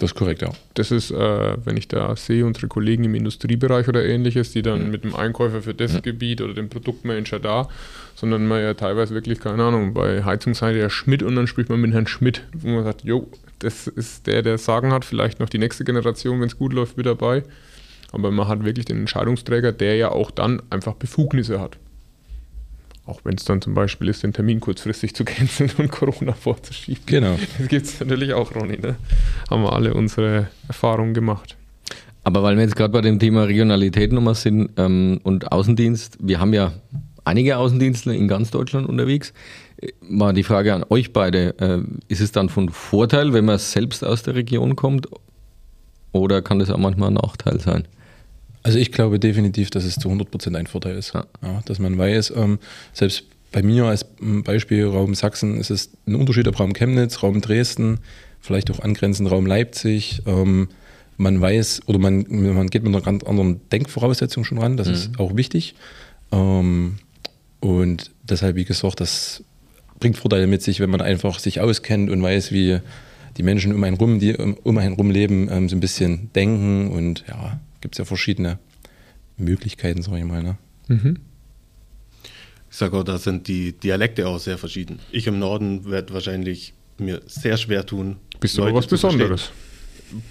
Das 0.00 0.12
ist 0.12 0.16
korrekt, 0.16 0.40
ja. 0.40 0.50
Das 0.74 0.90
ist, 0.90 1.10
äh, 1.10 1.56
wenn 1.64 1.76
ich 1.76 1.86
da 1.86 2.16
sehe, 2.16 2.46
unsere 2.46 2.68
Kollegen 2.68 3.04
im 3.04 3.14
Industriebereich 3.14 3.86
oder 3.86 4.02
ähnliches, 4.02 4.50
die 4.52 4.62
dann 4.62 4.90
mit 4.90 5.04
dem 5.04 5.14
Einkäufer 5.14 5.60
für 5.60 5.74
das 5.74 6.00
Gebiet 6.02 6.40
oder 6.40 6.54
dem 6.54 6.70
Produktmanager 6.70 7.38
da, 7.38 7.68
sondern 8.14 8.46
man 8.46 8.62
ja 8.62 8.72
teilweise 8.72 9.14
wirklich, 9.14 9.40
keine 9.40 9.62
Ahnung, 9.62 9.92
bei 9.92 10.24
Heizungsseite 10.24 10.78
ja 10.78 10.88
Schmidt 10.88 11.22
und 11.22 11.36
dann 11.36 11.46
spricht 11.46 11.68
man 11.68 11.80
mit 11.80 11.92
Herrn 11.92 12.06
Schmidt, 12.06 12.44
wo 12.54 12.68
man 12.68 12.84
sagt, 12.84 13.04
jo, 13.04 13.28
das 13.58 13.86
ist 13.88 14.26
der, 14.26 14.40
der 14.40 14.56
Sagen 14.56 14.90
hat, 14.90 15.04
vielleicht 15.04 15.38
noch 15.38 15.50
die 15.50 15.58
nächste 15.58 15.84
Generation, 15.84 16.40
wenn 16.40 16.48
es 16.48 16.56
gut 16.56 16.72
läuft, 16.72 16.96
mit 16.96 17.04
dabei. 17.04 17.42
Aber 18.10 18.30
man 18.30 18.48
hat 18.48 18.64
wirklich 18.64 18.86
den 18.86 19.00
Entscheidungsträger, 19.00 19.72
der 19.72 19.96
ja 19.96 20.10
auch 20.10 20.30
dann 20.30 20.62
einfach 20.70 20.94
Befugnisse 20.94 21.60
hat. 21.60 21.76
Auch 23.10 23.24
wenn 23.24 23.34
es 23.34 23.44
dann 23.44 23.60
zum 23.60 23.74
Beispiel 23.74 24.08
ist, 24.08 24.22
den 24.22 24.32
Termin 24.32 24.60
kurzfristig 24.60 25.16
zu 25.16 25.24
canceln 25.24 25.72
und 25.78 25.90
Corona 25.90 26.32
vorzuschieben. 26.32 27.02
Genau. 27.06 27.36
Das 27.58 27.66
gibt 27.66 27.86
es 27.86 27.98
natürlich 27.98 28.34
auch, 28.34 28.54
Ronny. 28.54 28.78
Ne? 28.78 28.94
Haben 29.50 29.64
wir 29.64 29.72
alle 29.72 29.94
unsere 29.94 30.46
Erfahrungen 30.68 31.12
gemacht. 31.12 31.56
Aber 32.22 32.44
weil 32.44 32.54
wir 32.54 32.62
jetzt 32.62 32.76
gerade 32.76 32.92
bei 32.92 33.00
dem 33.00 33.18
Thema 33.18 33.44
Regionalität 33.44 34.12
nochmal 34.12 34.36
sind 34.36 34.70
ähm, 34.76 35.18
und 35.24 35.50
Außendienst, 35.50 36.18
wir 36.20 36.38
haben 36.38 36.52
ja 36.54 36.72
einige 37.24 37.56
Außendienstler 37.56 38.12
in 38.12 38.28
ganz 38.28 38.52
Deutschland 38.52 38.88
unterwegs. 38.88 39.32
Äh, 39.78 39.88
Mal 40.02 40.32
die 40.32 40.44
Frage 40.44 40.72
an 40.72 40.84
euch 40.88 41.12
beide, 41.12 41.58
äh, 41.58 41.80
ist 42.06 42.20
es 42.20 42.30
dann 42.30 42.48
von 42.48 42.68
Vorteil, 42.68 43.32
wenn 43.32 43.44
man 43.44 43.58
selbst 43.58 44.04
aus 44.04 44.22
der 44.22 44.36
Region 44.36 44.76
kommt? 44.76 45.08
Oder 46.12 46.42
kann 46.42 46.60
das 46.60 46.70
auch 46.70 46.78
manchmal 46.78 47.10
ein 47.10 47.14
Nachteil 47.14 47.58
sein? 47.58 47.88
Also 48.62 48.78
ich 48.78 48.92
glaube 48.92 49.18
definitiv, 49.18 49.70
dass 49.70 49.84
es 49.84 49.96
zu 49.96 50.08
100% 50.10 50.56
ein 50.56 50.66
Vorteil 50.66 50.96
ist. 50.96 51.14
Ja. 51.14 51.26
Ja, 51.42 51.62
dass 51.64 51.78
man 51.78 51.96
weiß, 51.96 52.34
ähm, 52.36 52.58
selbst 52.92 53.24
bei 53.52 53.62
mir 53.62 53.86
als 53.86 54.06
Beispiel 54.20 54.86
Raum 54.86 55.14
Sachsen 55.14 55.58
ist 55.58 55.70
es 55.70 55.90
ein 56.06 56.14
Unterschied 56.14 56.46
ob 56.46 56.60
Raum 56.60 56.72
Chemnitz, 56.72 57.22
Raum 57.22 57.40
Dresden, 57.40 57.98
vielleicht 58.40 58.70
auch 58.70 58.80
angrenzend 58.80 59.30
Raum 59.30 59.46
Leipzig. 59.46 60.22
Ähm, 60.26 60.68
man 61.16 61.40
weiß 61.40 61.82
oder 61.86 61.98
man, 61.98 62.24
man 62.28 62.68
geht 62.68 62.82
mit 62.82 62.94
einer 62.94 63.04
ganz 63.04 63.24
anderen 63.24 63.60
Denkvoraussetzung 63.70 64.44
schon 64.44 64.58
ran, 64.58 64.76
das 64.76 64.88
mhm. 64.88 64.94
ist 64.94 65.10
auch 65.18 65.36
wichtig. 65.36 65.74
Ähm, 66.32 66.96
und 67.60 68.10
deshalb, 68.22 68.56
wie 68.56 68.64
gesagt, 68.64 69.00
das 69.00 69.44
bringt 69.98 70.16
Vorteile 70.16 70.46
mit 70.46 70.62
sich, 70.62 70.80
wenn 70.80 70.90
man 70.90 71.02
einfach 71.02 71.38
sich 71.38 71.60
auskennt 71.60 72.10
und 72.10 72.22
weiß, 72.22 72.52
wie 72.52 72.78
die 73.36 73.42
Menschen 73.42 73.74
um 73.74 73.84
einen 73.84 73.96
rum, 73.96 74.18
die 74.18 74.34
um 74.34 74.78
einen 74.78 74.94
rum 74.94 75.10
leben, 75.10 75.48
ähm, 75.50 75.68
so 75.68 75.76
ein 75.76 75.80
bisschen 75.80 76.32
denken. 76.34 76.90
Und 76.90 77.24
ja, 77.28 77.60
gibt 77.80 77.94
es 77.94 77.98
ja 77.98 78.04
verschiedene 78.04 78.58
Möglichkeiten, 79.36 80.02
sag 80.02 80.16
ich 80.16 80.24
mal. 80.24 80.42
Ne? 80.42 80.58
Mhm. 80.88 81.18
Ich 82.70 82.76
sage 82.76 82.96
auch, 82.96 83.04
da 83.04 83.18
sind 83.18 83.48
die 83.48 83.72
Dialekte 83.72 84.28
auch 84.28 84.38
sehr 84.38 84.58
verschieden. 84.58 85.00
Ich 85.10 85.26
im 85.26 85.38
Norden 85.38 85.90
werde 85.90 86.12
wahrscheinlich 86.14 86.74
mir 86.98 87.20
sehr 87.26 87.56
schwer 87.56 87.84
tun. 87.84 88.16
Bist 88.38 88.56
du 88.56 88.62
Leute 88.62 88.74
was 88.74 88.86
Besonderes? 88.86 89.42
Verstehen 89.42 89.70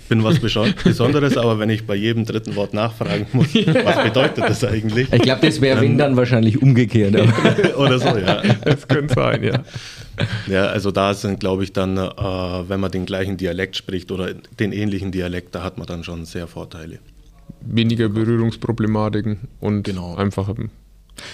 bin 0.07 0.23
was 0.23 0.39
Besonderes, 0.83 1.37
aber 1.37 1.59
wenn 1.59 1.69
ich 1.69 1.85
bei 1.85 1.95
jedem 1.95 2.25
dritten 2.25 2.55
Wort 2.55 2.73
nachfragen 2.73 3.27
muss, 3.33 3.47
was 3.55 4.03
bedeutet 4.03 4.43
das 4.43 4.63
eigentlich? 4.63 5.11
Ich 5.11 5.21
glaube, 5.21 5.45
das 5.45 5.61
wäre, 5.61 5.81
wenn 5.81 5.97
dann 5.97 6.15
wahrscheinlich 6.15 6.61
umgekehrt. 6.61 7.15
Oder 7.77 7.99
so, 7.99 8.17
ja. 8.17 8.41
Das 8.63 8.87
könnte 8.87 9.13
sein, 9.13 9.43
ja. 9.43 9.63
Ja, 10.47 10.65
also 10.67 10.91
da 10.91 11.13
sind, 11.13 11.39
glaube 11.39 11.63
ich, 11.63 11.71
dann, 11.71 11.97
äh, 11.97 12.09
wenn 12.09 12.79
man 12.79 12.91
den 12.91 13.05
gleichen 13.05 13.37
Dialekt 13.37 13.77
spricht 13.77 14.11
oder 14.11 14.33
den 14.33 14.73
ähnlichen 14.73 15.13
Dialekt, 15.13 15.55
da 15.55 15.63
hat 15.63 15.77
man 15.77 15.87
dann 15.87 16.03
schon 16.03 16.25
sehr 16.25 16.47
Vorteile. 16.47 16.99
Weniger 17.61 18.09
Berührungsproblematiken 18.09 19.47
und 19.59 19.83
genau. 19.83 20.15
einfach 20.15 20.49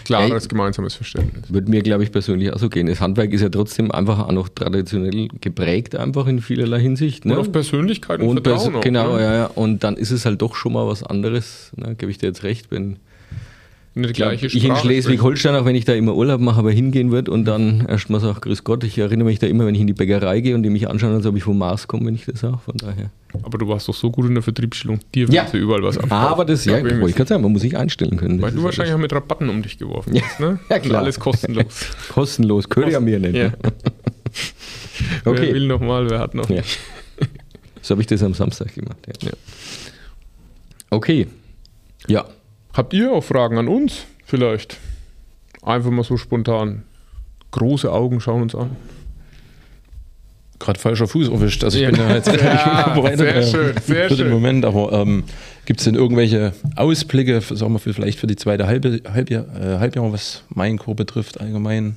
klares 0.03 0.43
ja, 0.43 0.49
gemeinsames 0.49 0.95
Verständnis. 0.95 1.51
Würde 1.51 1.69
mir, 1.69 1.81
glaube 1.81 2.03
ich, 2.03 2.11
persönlich 2.11 2.51
auch 2.51 2.59
so 2.59 2.69
gehen. 2.69 2.87
Das 2.87 3.01
Handwerk 3.01 3.31
ist 3.33 3.41
ja 3.41 3.49
trotzdem 3.49 3.91
einfach 3.91 4.19
auch 4.19 4.31
noch 4.31 4.49
traditionell 4.49 5.27
geprägt, 5.41 5.95
einfach 5.95 6.27
in 6.27 6.41
vielerlei 6.41 6.79
Hinsicht. 6.79 7.25
Ne? 7.25 7.33
Und 7.33 7.39
auf 7.39 7.51
Persönlichkeit 7.51 8.21
und, 8.21 8.29
und 8.29 8.43
Vertrauen 8.43 8.75
auch, 8.75 8.81
Genau, 8.81 9.15
ne? 9.15 9.23
ja, 9.23 9.33
ja. 9.33 9.45
Und 9.47 9.83
dann 9.83 9.95
ist 9.95 10.11
es 10.11 10.25
halt 10.25 10.41
doch 10.41 10.55
schon 10.55 10.73
mal 10.73 10.87
was 10.87 11.03
anderes, 11.03 11.71
ne? 11.75 11.95
gebe 11.95 12.11
ich 12.11 12.17
dir 12.17 12.27
jetzt 12.27 12.43
recht, 12.43 12.71
wenn 12.71 12.97
eine 13.95 14.11
gleiche 14.11 14.47
Ich 14.47 14.63
in 14.63 14.75
Schleswig-Holstein, 14.75 15.55
auch 15.55 15.65
wenn 15.65 15.75
ich 15.75 15.85
da 15.85 15.93
immer 15.93 16.15
Urlaub 16.15 16.41
mache, 16.41 16.59
aber 16.59 16.71
hingehen 16.71 17.11
würde 17.11 17.31
und 17.31 17.45
dann 17.45 17.85
erstmal 17.87 18.19
sage, 18.19 18.41
grüß 18.41 18.63
Gott, 18.65 18.83
ich 18.83 18.97
erinnere 18.97 19.25
mich 19.25 19.39
da 19.39 19.47
immer, 19.47 19.65
wenn 19.65 19.73
ich 19.73 19.81
in 19.81 19.87
die 19.87 19.93
Bäckerei 19.93 20.41
gehe 20.41 20.53
und 20.53 20.63
die 20.63 20.69
mich 20.69 20.89
anschauen, 20.89 21.13
als 21.13 21.25
ob 21.25 21.37
ich 21.37 21.43
vom 21.43 21.57
Mars 21.57 21.87
komme, 21.87 22.07
wenn 22.07 22.15
ich 22.15 22.25
das 22.25 22.41
sage, 22.41 22.57
von 22.57 22.75
daher. 22.77 23.09
Aber 23.43 23.57
du 23.57 23.67
warst 23.67 23.87
doch 23.87 23.93
so 23.93 24.11
gut 24.11 24.25
in 24.25 24.33
der 24.33 24.43
Vertriebsstellung, 24.43 24.99
dir 25.13 25.27
ja. 25.29 25.45
du 25.49 25.57
überall 25.57 25.83
was 25.83 25.97
abkaufen. 25.97 26.27
Aber 26.27 26.45
das, 26.45 26.65
ja, 26.65 26.77
ja 26.79 27.07
ich 27.07 27.15
kann 27.15 27.25
sagen, 27.25 27.41
man 27.41 27.53
muss 27.53 27.61
sich 27.61 27.77
einstellen 27.77 28.17
können. 28.17 28.41
Weil 28.41 28.51
du 28.51 28.63
wahrscheinlich 28.63 28.93
auch 28.93 28.99
mit 28.99 29.13
Rabatten 29.13 29.49
um 29.49 29.61
dich 29.61 29.77
geworfen 29.77 30.13
ja. 30.15 30.23
hast, 30.23 30.39
ne? 30.39 30.59
Ja, 30.69 30.79
klar. 30.79 30.99
Und 30.99 31.03
alles 31.03 31.19
kostenlos. 31.19 31.87
kostenlos, 32.13 32.69
könnte 32.69 32.91
ja 32.91 32.99
mir 32.99 33.19
nicht. 33.19 33.35
Ja. 33.35 33.47
okay. 35.25 35.41
Wer 35.41 35.53
will 35.53 35.67
nochmal, 35.67 36.09
wer 36.09 36.19
hat 36.19 36.35
noch 36.35 36.49
ja. 36.49 36.63
So 37.81 37.91
habe 37.91 38.01
ich 38.01 38.07
das 38.07 38.23
am 38.23 38.33
Samstag 38.33 38.73
gemacht, 38.73 38.97
ja. 39.23 39.31
Okay, 40.89 41.27
ja. 42.07 42.25
Habt 42.75 42.93
ihr 42.93 43.13
auch 43.13 43.23
Fragen 43.23 43.57
an 43.57 43.69
uns? 43.69 44.05
Vielleicht. 44.25 44.77
Einfach 45.61 45.91
mal 45.91 46.03
so 46.03 46.17
spontan. 46.17 46.83
Große 47.51 47.89
Augen 47.89 48.19
schauen 48.19 48.41
uns 48.41 48.53
an. 48.53 48.75
Gerade 50.59 50.77
falscher 50.77 51.07
Fuß 51.07 51.29
erwischt. 51.29 51.63
Also 51.63 51.77
ich 51.77 51.83
ja. 51.83 51.91
bin 51.91 51.99
da 51.99 52.13
jetzt 52.13 52.27
ja, 52.27 52.91
vorbereitet 52.93 53.19
sehr 53.19 53.43
schön, 53.43 53.73
sehr 53.81 54.09
für 54.09 54.17
schön. 54.17 54.25
den 54.25 54.33
Moment. 54.33 54.65
Aber 54.65 54.91
ähm, 54.91 55.23
gibt 55.65 55.79
es 55.79 55.85
denn 55.85 55.95
irgendwelche 55.95 56.53
Ausblicke, 56.75 57.39
sagen 57.39 57.71
wir 57.71 57.79
vielleicht 57.79 58.19
für 58.19 58.27
die 58.27 58.35
zweite 58.35 58.67
Halbe, 58.67 59.01
Halbjahr, 59.09 59.45
äh, 59.55 59.79
Halbjahr, 59.79 60.11
was 60.11 60.43
mein 60.49 60.77
Chor 60.77 60.95
betrifft 60.95 61.39
allgemein? 61.39 61.95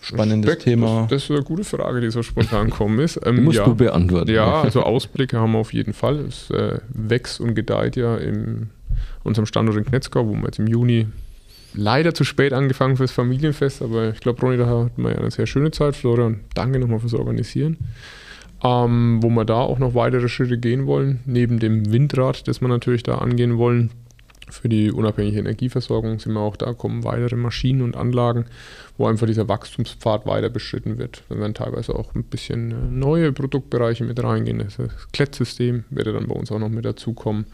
Spannendes 0.00 0.50
Respekt, 0.50 0.64
Thema. 0.64 1.02
Das, 1.02 1.10
das, 1.10 1.22
ist 1.24 1.30
eine 1.30 1.42
gute 1.42 1.64
Frage, 1.64 2.00
die 2.00 2.10
so 2.10 2.22
spontan 2.22 2.70
gekommen 2.70 2.98
ist. 3.00 3.20
Ähm, 3.24 3.36
die 3.36 3.42
musst 3.42 3.58
ja, 3.58 3.64
du 3.64 3.74
beantworten. 3.74 4.30
Ja, 4.30 4.62
also 4.62 4.82
Ausblicke 4.82 5.38
haben 5.38 5.52
wir 5.52 5.58
auf 5.58 5.72
jeden 5.72 5.94
Fall. 5.94 6.20
Es 6.20 6.50
äh, 6.50 6.78
wächst 6.88 7.40
und 7.40 7.54
gedeiht 7.54 7.96
ja 7.96 8.16
in 8.16 8.70
unserem 9.22 9.46
Standort 9.46 9.76
in 9.76 9.84
Knetzgau, 9.84 10.26
wo 10.26 10.32
wir 10.32 10.44
jetzt 10.44 10.58
im 10.58 10.66
Juni 10.66 11.06
leider 11.74 12.14
zu 12.14 12.24
spät 12.24 12.52
angefangen 12.52 12.96
fürs 12.96 13.12
Familienfest, 13.12 13.82
aber 13.82 14.10
ich 14.10 14.20
glaube, 14.20 14.40
Ronny, 14.40 14.56
da 14.56 14.66
hatten 14.66 15.02
wir 15.02 15.12
ja 15.12 15.18
eine 15.18 15.30
sehr 15.30 15.46
schöne 15.46 15.70
Zeit. 15.70 15.96
Florian, 15.96 16.40
danke 16.54 16.78
nochmal 16.78 17.00
fürs 17.00 17.14
Organisieren. 17.14 17.78
Ähm, 18.64 19.18
wo 19.20 19.28
wir 19.28 19.44
da 19.44 19.56
auch 19.56 19.78
noch 19.80 19.94
weitere 19.94 20.28
Schritte 20.28 20.56
gehen 20.56 20.86
wollen, 20.86 21.20
neben 21.26 21.58
dem 21.58 21.90
Windrad, 21.90 22.46
das 22.46 22.60
wir 22.60 22.68
natürlich 22.68 23.02
da 23.02 23.18
angehen 23.18 23.58
wollen. 23.58 23.90
Für 24.50 24.68
die 24.68 24.92
unabhängige 24.92 25.38
Energieversorgung 25.38 26.18
sind 26.20 26.34
wir 26.34 26.40
auch 26.40 26.56
da, 26.56 26.74
kommen 26.74 27.04
weitere 27.04 27.36
Maschinen 27.36 27.82
und 27.82 27.96
Anlagen, 27.96 28.44
wo 28.98 29.06
einfach 29.06 29.26
dieser 29.26 29.48
Wachstumspfad 29.48 30.26
weiter 30.26 30.50
beschritten 30.50 30.98
wird. 30.98 31.24
Da 31.28 31.38
werden 31.38 31.54
teilweise 31.54 31.94
auch 31.96 32.14
ein 32.14 32.22
bisschen 32.24 32.70
äh, 32.70 32.74
neue 32.90 33.32
Produktbereiche 33.32 34.04
mit 34.04 34.22
reingehen. 34.22 34.58
Das 34.58 34.78
Klettsystem 35.12 35.84
wird 35.90 36.06
dann 36.06 36.28
bei 36.28 36.34
uns 36.34 36.52
auch 36.52 36.58
noch 36.58 36.68
mit 36.68 36.84
dazukommen. 36.84 37.46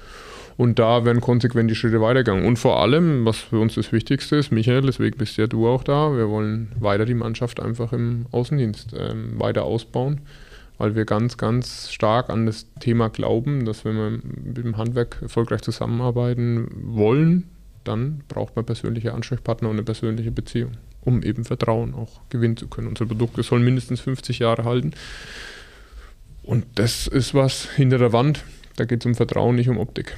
Und 0.59 0.81
da 0.81 1.05
werden 1.05 1.21
konsequent 1.21 1.71
die 1.71 1.77
Schritte 1.77 2.01
weitergegangen. 2.01 2.45
Und 2.45 2.59
vor 2.59 2.83
allem, 2.83 3.25
was 3.25 3.39
für 3.39 3.61
uns 3.61 3.77
das 3.77 3.93
Wichtigste 3.93 4.35
ist, 4.35 4.51
Michael, 4.51 4.83
deswegen 4.83 5.17
bist 5.17 5.37
ja 5.37 5.47
du 5.47 5.69
auch 5.69 5.85
da, 5.85 6.17
wir 6.17 6.29
wollen 6.29 6.73
weiter 6.81 7.07
die 7.07 7.15
Mannschaft 7.15 7.63
einfach 7.63 7.93
im 7.93 8.27
Außendienst 8.33 8.93
ähm, 8.99 9.39
weiter 9.39 9.63
ausbauen, 9.63 10.21
weil 10.77 10.97
wir 10.97 11.05
ganz, 11.05 11.37
ganz 11.37 11.93
stark 11.93 12.29
an 12.29 12.45
das 12.45 12.67
Thema 12.81 13.09
glauben, 13.09 13.67
dass 13.67 13.85
wenn 13.85 13.95
wir 13.95 14.11
mit 14.11 14.57
dem 14.57 14.77
Handwerk 14.77 15.19
erfolgreich 15.23 15.63
zusammenarbeiten 15.63 16.67
wollen, 16.75 17.45
dann 17.85 18.25
braucht 18.27 18.57
man 18.57 18.67
persönliche 18.67 19.15
Ansprechpartner 19.15 19.69
und 19.69 19.77
eine 19.77 19.85
persönliche 19.85 20.33
Beziehung, 20.33 20.73
um 21.03 21.23
eben 21.23 21.45
Vertrauen 21.45 21.95
auch 21.95 22.21
gewinnen 22.31 22.57
zu 22.57 22.67
können. 22.67 22.89
Unsere 22.89 23.07
Produkte 23.07 23.45
sollen 23.45 23.65
mindestens 23.65 24.01
50 24.01 24.41
Jahre 24.41 24.65
halten. 24.65 24.91
Und 26.43 26.67
das 26.75 27.07
ist 27.07 27.33
was 27.33 27.71
hinter 27.71 27.99
der 27.99 28.13
Wand. 28.13 28.43
Da 28.75 28.87
geht 28.87 29.03
es 29.03 29.07
um 29.07 29.15
Vertrauen, 29.15 29.55
nicht 29.55 29.69
um 29.69 29.79
Optik. 29.79 30.17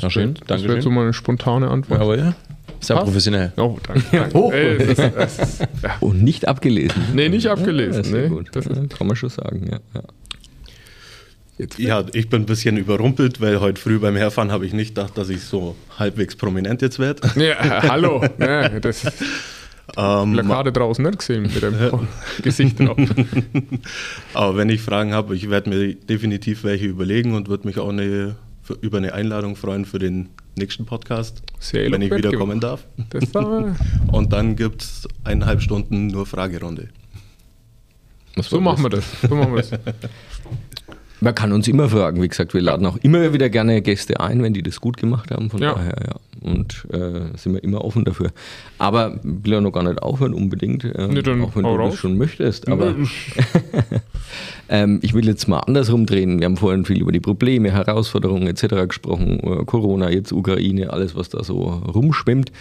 Das 0.00 0.12
schön, 0.12 0.34
danke. 0.34 0.46
Das 0.46 0.64
wäre 0.64 0.82
so 0.82 0.90
mal 0.90 1.02
eine 1.02 1.12
spontane 1.12 1.68
Antwort. 1.68 2.00
Jawohl. 2.00 2.34
Sehr 2.80 2.96
Passt? 2.96 3.06
professionell. 3.06 3.52
Oh, 3.56 3.78
danke. 3.86 4.04
danke. 4.12 4.36
Oh. 4.36 4.52
Ey, 4.52 4.94
das, 4.94 5.14
das, 5.14 5.58
ja. 5.82 5.96
Und 6.00 6.22
nicht 6.22 6.46
abgelesen. 6.46 7.02
Nee, 7.14 7.28
nicht 7.28 7.46
abgelesen. 7.46 8.04
Ja, 8.04 8.22
nee. 8.22 8.28
gut. 8.28 8.50
Das 8.52 8.66
kann 8.66 9.06
man 9.06 9.16
schon 9.16 9.30
sagen, 9.30 9.66
ja. 9.70 9.78
ja. 9.94 10.02
Ja, 11.78 12.04
ich 12.12 12.28
bin 12.28 12.42
ein 12.42 12.46
bisschen 12.46 12.76
überrumpelt, 12.76 13.40
weil 13.40 13.60
heute 13.60 13.80
früh 13.80 13.98
beim 13.98 14.14
Herfahren 14.14 14.52
habe 14.52 14.66
ich 14.66 14.74
nicht 14.74 14.94
gedacht, 14.94 15.16
dass 15.16 15.30
ich 15.30 15.40
so 15.40 15.74
halbwegs 15.98 16.36
prominent 16.36 16.82
jetzt 16.82 16.98
werde. 16.98 17.30
Ja, 17.36 17.82
hallo. 17.88 18.22
Ja, 18.38 18.68
das 18.80 19.04
ähm, 19.96 20.32
Plakate 20.32 20.72
draußen 20.72 21.02
nicht 21.04 21.18
gesehen 21.18 21.42
mit 21.42 21.62
dem 21.62 21.74
Gesicht 22.42 22.78
drauf. 22.78 22.98
Aber 24.34 24.56
wenn 24.56 24.68
ich 24.68 24.82
Fragen 24.82 25.14
habe, 25.14 25.34
ich 25.34 25.48
werde 25.48 25.70
mir 25.70 25.94
definitiv 25.94 26.64
welche 26.64 26.86
überlegen 26.86 27.34
und 27.34 27.48
würde 27.48 27.66
mich 27.66 27.78
auch 27.78 27.88
eine 27.88 28.36
für, 28.66 28.74
über 28.80 28.98
eine 28.98 29.14
Einladung 29.14 29.54
freuen 29.54 29.84
für 29.84 30.00
den 30.00 30.28
nächsten 30.56 30.86
Podcast, 30.86 31.42
Sehr 31.60 31.90
wenn 31.92 32.02
ich 32.02 32.10
wieder 32.10 32.30
gemacht. 32.30 32.38
kommen 32.40 32.60
darf. 32.60 32.84
Und 34.12 34.32
dann 34.32 34.56
gibt 34.56 34.82
es 34.82 35.08
eineinhalb 35.22 35.62
Stunden 35.62 36.08
nur 36.08 36.26
Fragerunde. 36.26 36.88
So 38.36 38.60
machen. 38.60 38.90
So 39.22 39.34
machen 39.34 39.54
wir 39.54 39.62
das. 39.62 39.70
Man 41.20 41.34
kann 41.34 41.52
uns 41.52 41.66
immer 41.66 41.88
fragen, 41.88 42.22
wie 42.22 42.28
gesagt, 42.28 42.52
wir 42.52 42.60
laden 42.60 42.84
auch 42.86 42.98
immer 42.98 43.32
wieder 43.32 43.48
gerne 43.48 43.80
Gäste 43.80 44.20
ein, 44.20 44.42
wenn 44.42 44.52
die 44.52 44.62
das 44.62 44.80
gut 44.80 44.98
gemacht 44.98 45.30
haben. 45.30 45.48
Von 45.50 45.62
ja. 45.62 45.74
daher, 45.74 45.96
ja. 46.06 46.14
Und 46.42 46.86
äh, 46.92 47.36
sind 47.36 47.54
wir 47.54 47.64
immer 47.64 47.84
offen 47.84 48.04
dafür. 48.04 48.30
Aber 48.78 49.18
will 49.22 49.54
ja 49.54 49.60
noch 49.60 49.72
gar 49.72 49.82
nicht 49.82 50.02
aufhören, 50.02 50.34
unbedingt. 50.34 50.84
Ähm, 50.84 51.14
nee, 51.14 51.20
auch 51.20 51.56
wenn 51.56 51.62
du 51.62 51.68
raus. 51.70 51.92
das 51.92 52.00
schon 52.00 52.18
möchtest. 52.18 52.68
Aber 52.68 52.94
ähm, 54.68 55.00
ich 55.02 55.14
will 55.14 55.26
jetzt 55.26 55.48
mal 55.48 55.60
andersrum 55.60 56.04
drehen. 56.04 56.38
Wir 56.38 56.44
haben 56.44 56.58
vorhin 56.58 56.84
viel 56.84 57.00
über 57.00 57.12
die 57.12 57.20
Probleme, 57.20 57.72
Herausforderungen 57.72 58.46
etc. 58.46 58.86
gesprochen. 58.86 59.40
Äh, 59.40 59.64
Corona, 59.64 60.10
jetzt 60.10 60.32
Ukraine, 60.32 60.92
alles, 60.92 61.16
was 61.16 61.30
da 61.30 61.42
so 61.42 61.62
rumschwimmt. 61.62 62.52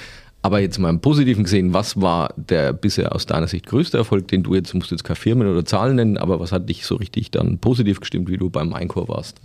Aber 0.45 0.59
jetzt 0.59 0.77
mal 0.77 0.91
im 0.91 0.99
Positiven 0.99 1.43
gesehen, 1.43 1.73
was 1.73 1.99
war 1.99 2.31
der 2.37 2.71
bisher 2.71 3.15
aus 3.15 3.25
deiner 3.25 3.47
Sicht 3.47 3.65
größte 3.65 3.97
Erfolg, 3.97 4.27
den 4.27 4.43
du 4.43 4.53
jetzt, 4.53 4.75
musst 4.75 4.91
jetzt 4.91 5.03
keine 5.03 5.15
Firmen 5.15 5.47
oder 5.47 5.65
Zahlen 5.65 5.95
nennen, 5.95 6.17
aber 6.19 6.39
was 6.39 6.51
hat 6.51 6.69
dich 6.69 6.85
so 6.85 6.97
richtig 6.97 7.31
dann 7.31 7.57
positiv 7.57 7.99
gestimmt, 7.99 8.29
wie 8.29 8.37
du 8.37 8.51
beim 8.51 8.71
Einkauf 8.71 9.09
warst? 9.09 9.37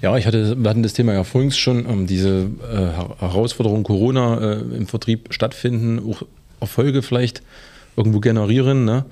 Ja, 0.00 0.16
ich 0.16 0.28
hatte, 0.28 0.56
wir 0.56 0.70
hatten 0.70 0.84
das 0.84 0.92
Thema 0.92 1.12
ja 1.12 1.24
vorhin 1.24 1.50
schon, 1.50 1.90
ähm, 1.90 2.06
diese 2.06 2.50
äh, 2.72 3.20
Herausforderung 3.20 3.82
Corona 3.82 4.52
äh, 4.52 4.60
im 4.76 4.86
Vertrieb 4.86 5.34
stattfinden, 5.34 5.98
auch 6.08 6.22
Erfolge 6.60 7.02
vielleicht 7.02 7.42
irgendwo 7.96 8.20
generieren. 8.20 8.84
Ne? 8.84 9.06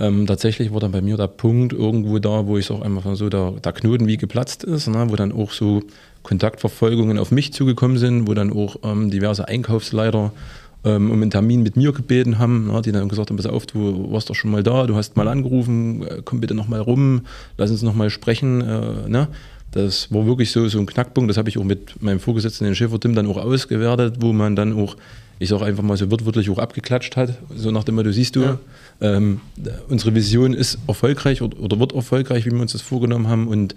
Ähm, 0.00 0.26
tatsächlich 0.26 0.72
war 0.72 0.80
dann 0.80 0.90
bei 0.90 1.00
mir 1.00 1.16
der 1.16 1.28
Punkt 1.28 1.72
irgendwo 1.72 2.18
da, 2.18 2.48
wo 2.48 2.58
ich 2.58 2.72
auch 2.72 2.82
einfach 2.82 3.14
so 3.14 3.28
der, 3.28 3.52
der 3.52 3.72
Knoten 3.72 4.08
wie 4.08 4.16
geplatzt 4.16 4.64
ist, 4.64 4.88
ne? 4.88 5.06
wo 5.08 5.14
dann 5.14 5.30
auch 5.30 5.52
so 5.52 5.80
Kontaktverfolgungen 6.24 7.18
auf 7.18 7.30
mich 7.30 7.52
zugekommen 7.52 7.98
sind, 7.98 8.26
wo 8.26 8.34
dann 8.34 8.52
auch 8.52 8.78
ähm, 8.82 9.12
diverse 9.12 9.46
Einkaufsleiter 9.46 10.32
ähm, 10.84 11.10
um 11.10 11.20
einen 11.20 11.30
Termin 11.30 11.62
mit 11.62 11.76
mir 11.76 11.92
gebeten 11.92 12.38
haben, 12.38 12.68
na, 12.68 12.80
die 12.80 12.92
dann 12.92 13.08
gesagt 13.08 13.30
haben, 13.30 13.36
pass 13.36 13.46
auf, 13.46 13.66
du 13.66 14.10
warst 14.12 14.30
doch 14.30 14.34
schon 14.34 14.50
mal 14.50 14.62
da, 14.62 14.86
du 14.86 14.94
hast 14.94 15.16
mal 15.16 15.28
angerufen, 15.28 16.02
äh, 16.06 16.22
komm 16.24 16.40
bitte 16.40 16.54
nochmal 16.54 16.80
rum, 16.80 17.22
lass 17.56 17.70
uns 17.70 17.82
nochmal 17.82 18.10
sprechen. 18.10 18.60
Äh, 18.60 19.08
ne? 19.08 19.28
Das 19.72 20.12
war 20.12 20.24
wirklich 20.26 20.50
so, 20.50 20.66
so 20.68 20.78
ein 20.78 20.86
Knackpunkt, 20.86 21.28
das 21.28 21.36
habe 21.36 21.48
ich 21.48 21.58
auch 21.58 21.64
mit 21.64 22.00
meinem 22.02 22.20
Vorgesetzten, 22.20 22.64
den 22.64 22.74
Schäfer 22.74 22.98
Tim, 22.98 23.14
dann 23.14 23.26
auch 23.26 23.36
ausgewertet, 23.36 24.16
wo 24.20 24.32
man 24.32 24.56
dann 24.56 24.72
auch, 24.72 24.96
ich 25.38 25.50
sage 25.50 25.64
einfach 25.64 25.82
mal 25.82 25.96
so 25.96 26.10
wortwörtlich 26.10 26.48
auch 26.48 26.58
abgeklatscht 26.58 27.16
hat, 27.16 27.36
so 27.54 27.70
nach 27.70 27.84
dem 27.84 27.96
Motto, 27.96 28.10
siehst 28.10 28.36
du, 28.36 28.42
ja. 28.42 28.58
ähm, 29.00 29.40
unsere 29.88 30.14
Vision 30.14 30.54
ist 30.54 30.78
erfolgreich 30.86 31.42
oder, 31.42 31.60
oder 31.60 31.78
wird 31.78 31.92
erfolgreich, 31.92 32.46
wie 32.46 32.50
wir 32.50 32.60
uns 32.60 32.72
das 32.72 32.82
vorgenommen 32.82 33.28
haben 33.28 33.46
und 33.46 33.74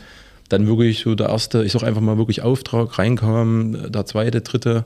dann 0.47 0.67
wirklich 0.67 0.99
so 0.99 1.15
der 1.15 1.29
erste, 1.29 1.63
ich 1.63 1.71
sage 1.71 1.87
einfach 1.87 2.01
mal 2.01 2.17
wirklich 2.17 2.41
Auftrag 2.41 2.97
reinkam, 2.97 3.91
der 3.91 4.05
zweite, 4.05 4.41
dritte, 4.41 4.85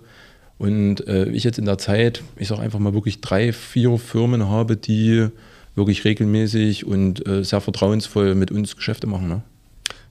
und 0.58 1.06
äh, 1.08 1.26
ich 1.30 1.44
jetzt 1.44 1.60
in 1.60 1.66
der 1.66 1.78
Zeit, 1.78 2.24
ich 2.38 2.48
sage 2.48 2.62
einfach 2.62 2.80
mal 2.80 2.94
wirklich 2.94 3.22
drei, 3.22 3.52
vier 3.52 3.98
Firmen 3.98 4.48
habe, 4.48 4.78
die 4.78 5.28
wirklich 5.76 6.06
regelmäßig 6.06 6.86
und 6.86 7.28
äh, 7.28 7.44
sehr 7.44 7.62
vertrauensvoll 7.62 8.36
mit 8.36 8.52
uns 8.52 8.76
Geschäfte 8.76 9.08
machen. 9.08 9.28
Ne? 9.28 9.42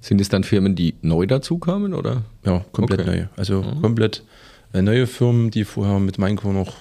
Sind 0.00 0.20
es 0.20 0.28
dann 0.28 0.44
Firmen, 0.44 0.74
die 0.74 0.94
neu 1.00 1.26
dazukamen 1.26 1.94
oder? 1.94 2.22
Ja, 2.44 2.64
komplett 2.72 3.00
okay. 3.00 3.10
neu. 3.10 3.26
Also 3.36 3.62
mhm. 3.62 3.80
komplett 3.80 4.22
äh, 4.74 4.82
neue 4.82 5.06
Firmen, 5.06 5.50
die 5.50 5.64
vorher 5.64 5.98
mit 5.98 6.18
Minecore 6.18 6.52
noch 6.52 6.76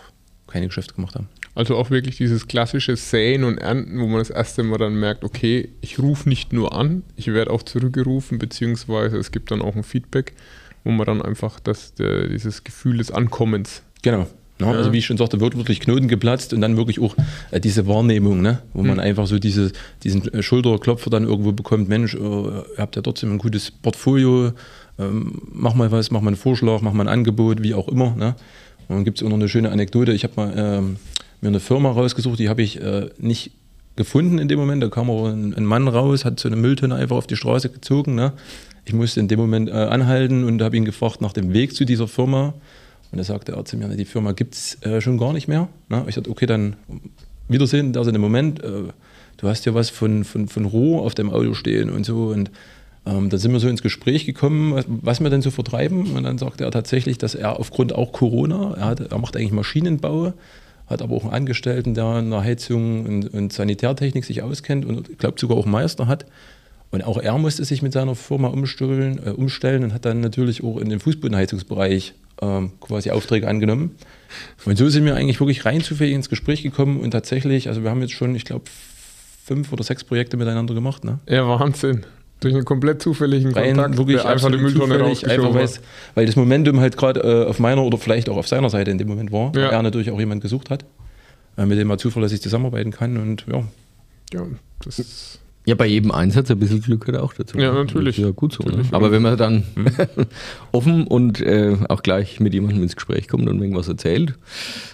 keine 0.48 0.68
Geschäfte 0.68 0.94
gemacht 0.94 1.16
haben. 1.16 1.30
Also 1.56 1.78
auch 1.78 1.92
wirklich 1.92 2.18
dieses 2.18 2.48
klassische 2.48 2.96
Säen 2.96 3.44
und 3.44 3.60
Ernten, 3.60 4.00
wo 4.00 4.08
man 4.08 4.18
das 4.18 4.32
erste 4.32 4.64
Mal 4.64 4.80
dann 4.80 4.96
merkt, 4.96 5.24
okay, 5.24 5.70
ich 5.82 6.00
rufe 6.00 6.28
nicht 6.28 6.52
nur 6.52 6.74
an, 6.74 7.04
ich 7.16 7.28
werde 7.28 7.52
auch 7.52 7.62
zurückgerufen, 7.62 8.40
beziehungsweise 8.40 9.18
es 9.18 9.32
gibt 9.32 9.52
dann 9.52 9.62
auch 9.62 9.76
ein 9.76 9.84
Feedback 9.84 10.34
wo 10.84 10.92
man 10.92 11.06
dann 11.06 11.22
einfach 11.22 11.60
das, 11.60 11.94
der, 11.94 12.28
dieses 12.28 12.64
Gefühl 12.64 12.98
des 12.98 13.12
Ankommens. 13.12 13.84
Genau. 14.02 14.28
Ja, 14.60 14.72
also 14.72 14.94
wie 14.94 15.00
ich 15.00 15.06
schon 15.06 15.18
sagte, 15.18 15.42
wird 15.42 15.58
wirklich 15.58 15.80
Knoten 15.80 16.08
geplatzt 16.08 16.54
und 16.54 16.62
dann 16.62 16.78
wirklich 16.78 17.00
auch 17.00 17.16
äh, 17.52 17.60
diese 17.60 17.88
Wahrnehmung, 17.88 18.42
ne? 18.42 18.60
wo 18.74 18.82
hm. 18.82 18.88
man 18.88 19.00
einfach 19.00 19.26
so 19.26 19.40
diese, 19.40 19.72
diesen 20.04 20.32
äh, 20.34 20.44
Schulterklopfer 20.44 21.10
dann 21.10 21.24
irgendwo 21.24 21.52
bekommt, 21.52 21.90
Mensch, 21.90 22.14
äh, 22.14 22.20
ihr 22.20 22.66
habt 22.78 22.96
ja 22.96 23.02
trotzdem 23.02 23.32
ein 23.32 23.40
gutes 23.40 23.72
Portfolio, 23.72 24.52
ähm, 25.00 25.42
mach 25.52 25.74
mal 25.74 25.92
was, 25.92 26.12
mach 26.12 26.22
mal 26.22 26.28
einen 26.28 26.38
Vorschlag, 26.38 26.82
mach 26.82 26.94
mal 26.94 27.04
ein 27.06 27.14
Angebot, 27.14 27.64
wie 27.64 27.74
auch 27.74 27.88
immer. 27.88 28.16
Ne? 28.16 28.36
Und 28.88 28.98
dann 28.98 29.04
gibt 29.04 29.20
es 29.20 29.26
auch 29.26 29.30
noch 29.30 29.38
eine 29.38 29.50
schöne 29.50 29.72
Anekdote, 29.72 30.14
ich 30.14 30.24
habe 30.24 30.34
mal 30.36 30.54
ähm, 30.56 30.98
mir 31.42 31.50
eine 31.50 31.60
Firma 31.60 31.92
rausgesucht, 31.92 32.40
die 32.40 32.48
habe 32.48 32.62
ich 32.62 32.80
äh, 32.80 33.10
nicht 33.18 33.52
gefunden 33.96 34.40
in 34.40 34.48
dem 34.48 34.60
Moment, 34.60 34.82
da 34.84 34.90
kam 34.90 35.10
aber 35.10 35.30
ein, 35.30 35.54
ein, 35.54 35.66
Mann 35.66 35.88
raus, 35.88 36.26
hat 36.26 36.40
so 36.40 36.48
eine 36.48 36.56
Mülltonne 36.56 36.96
einfach 36.96 37.16
auf 37.16 37.28
die 37.28 37.36
Straße 37.36 37.70
gezogen, 37.70 38.16
ne? 38.16 38.34
Ich 38.86 38.94
musste 38.94 39.20
in 39.20 39.28
dem 39.28 39.40
Moment 39.40 39.70
äh, 39.70 39.74
anhalten 39.74 40.44
und 40.44 40.62
habe 40.62 40.76
ihn 40.76 40.86
gefragt 40.86 41.22
nach 41.22 41.34
dem 41.34 41.54
Weg 41.54 41.76
zu 41.76 41.86
dieser 41.86 42.08
Firma. 42.08 42.54
Und 43.12 43.20
er 43.20 43.24
sagte 43.24 43.54
er 43.54 43.64
zu 43.64 43.78
mir, 43.78 43.88
die 43.90 44.06
Firma 44.06 44.32
gibt 44.32 44.56
es 44.56 44.82
äh, 44.82 45.00
schon 45.00 45.18
gar 45.18 45.34
nicht 45.34 45.48
mehr. 45.48 45.70
Na, 45.88 46.06
ich 46.08 46.16
sagte, 46.16 46.30
okay, 46.30 46.46
dann 46.46 46.76
Wiedersehen, 47.48 47.94
da 47.94 48.04
sind 48.04 48.16
im 48.16 48.22
Moment, 48.22 48.64
äh, 48.64 48.84
du 49.38 49.48
hast 49.48 49.66
ja 49.66 49.74
was 49.74 49.90
von, 49.90 50.24
von, 50.24 50.48
von 50.48 50.66
Roh 50.66 51.00
auf 51.00 51.14
dem 51.14 51.30
Auto 51.30 51.54
stehen 51.54 51.90
und 51.90 52.06
so. 52.06 52.28
Und 52.28 52.52
ähm, 53.06 53.30
dann 53.30 53.40
sind 53.40 53.52
wir 53.52 53.60
so 53.60 53.68
ins 53.68 53.84
Gespräch 53.84 54.26
gekommen, 54.26 54.74
was, 54.74 54.86
was 54.88 55.20
wir 55.20 55.30
denn 55.30 55.42
so 55.42 55.52
vertreiben. 55.52 56.16
Und 56.16 56.24
dann 56.24 56.38
sagte 56.38 56.64
er 56.64 56.72
tatsächlich, 56.72 57.18
dass 57.18 57.36
er 57.36 57.60
aufgrund 57.60 57.94
auch 57.94 58.12
Corona, 58.12 58.76
er, 58.76 58.86
hat, 58.86 59.00
er 59.00 59.18
macht 59.18 59.36
eigentlich 59.36 59.52
Maschinenbau, 59.52 60.34
hat 60.88 61.02
aber 61.02 61.16
auch 61.16 61.24
einen 61.24 61.34
Angestellten, 61.34 61.94
der 61.94 62.20
in 62.20 62.32
der 62.32 62.44
Heizung 62.44 63.06
und, 63.06 63.34
und 63.34 63.54
Sanitärtechnik 63.54 64.26
sich 64.26 64.42
auskennt 64.42 64.86
und 64.86 65.18
glaubt 65.20 65.40
sogar 65.40 65.58
auch 65.58 65.66
Meister 65.66 66.08
hat. 66.08 66.26
Und 66.94 67.04
auch 67.04 67.18
er 67.18 67.36
musste 67.40 67.66
sich 67.66 67.82
mit 67.82 67.92
seiner 67.92 68.14
Firma 68.14 68.50
umstellen, 68.50 69.20
äh, 69.26 69.32
umstellen 69.32 69.84
und 69.84 69.96
hat 69.96 70.06
dann 70.06 70.20
natürlich 70.20 70.64
auch 70.64 70.78
in 70.78 70.90
den 70.90 71.00
Fußbodenheizungsbereich 71.00 72.14
ähm, 72.40 72.74
quasi 72.80 73.10
Aufträge 73.10 73.48
angenommen. 73.48 73.96
Und 74.66 74.78
so 74.78 74.88
sind 74.90 75.04
wir 75.04 75.16
eigentlich 75.16 75.40
wirklich 75.40 75.66
rein 75.66 75.82
zufällig 75.82 76.14
ins 76.14 76.30
Gespräch 76.30 76.62
gekommen 76.62 77.00
und 77.00 77.10
tatsächlich, 77.10 77.68
also 77.68 77.82
wir 77.82 77.90
haben 77.90 78.02
jetzt 78.02 78.14
schon, 78.14 78.36
ich 78.36 78.46
glaube, 78.46 78.66
fünf 79.44 79.74
oder 79.74 79.84
sechs 79.84 80.04
Projekte 80.04 80.38
miteinander 80.38 80.76
gemacht. 80.76 81.04
Ne? 81.04 81.18
Ja, 81.28 81.48
Wahnsinn. 81.48 82.06
Durch 82.42 82.54
einen 82.54 82.64
komplett 82.64 83.02
zufälligen 83.02 83.54
Rein, 83.54 83.76
Kontakt, 83.76 83.98
wirklich 83.98 84.24
einfach 84.24 84.52
die 84.52 84.58
Mülltonne 84.60 85.04
einfach 85.04 85.54
weil, 85.56 85.70
weil 86.14 86.26
das 86.28 86.36
Momentum 86.36 86.80
halt 86.80 86.96
gerade 86.96 87.22
äh, 87.22 87.50
auf 87.50 87.58
meiner 87.58 87.82
oder 87.84 87.98
vielleicht 87.98 88.30
auch 88.30 88.38
auf 88.38 88.48
seiner 88.48 88.70
Seite 88.70 88.92
in 88.92 89.00
dem 89.00 89.08
Moment 89.08 89.32
war, 89.32 89.48
ja. 89.56 89.64
weil 89.64 89.72
er 89.72 89.82
natürlich 89.82 90.12
auch 90.12 90.20
jemand 90.20 90.44
gesucht 90.44 90.70
hat, 90.70 90.86
äh, 91.58 91.66
mit 91.66 91.80
dem 91.80 91.90
er 91.90 91.98
zuverlässig 91.98 92.40
zusammenarbeiten 92.44 92.92
kann 92.92 93.18
und 93.18 93.46
ja. 93.52 93.64
Ja, 94.32 94.46
das 94.84 95.00
ist 95.00 95.40
ja, 95.66 95.76
bei 95.76 95.86
jedem 95.86 96.12
Einsatz 96.12 96.52
ein 96.52 96.60
bisschen 96.60 96.82
Glück 96.82 97.06
gehört 97.06 97.24
auch 97.24 97.34
dazu. 97.34 97.58
Ja, 97.58 97.72
natürlich. 97.74 98.18
Ja, 98.18 98.32
gut 98.32 98.54
so. 98.54 98.64
Ne? 98.64 98.84
Aber 98.92 99.12
wenn 99.12 99.22
man 99.22 99.38
dann 99.38 99.64
mhm. 99.76 99.88
offen 100.74 101.08
und 101.08 101.40
äh, 101.40 101.78
auch 101.88 102.04
gleich 102.04 102.42
mit 102.42 102.54
jemandem 102.54 102.84
ins 102.84 102.96
Gespräch 102.96 103.30
kommt 103.30 103.48
und 103.48 103.62
irgendwas 103.62 103.88
erzählt, 103.88 104.34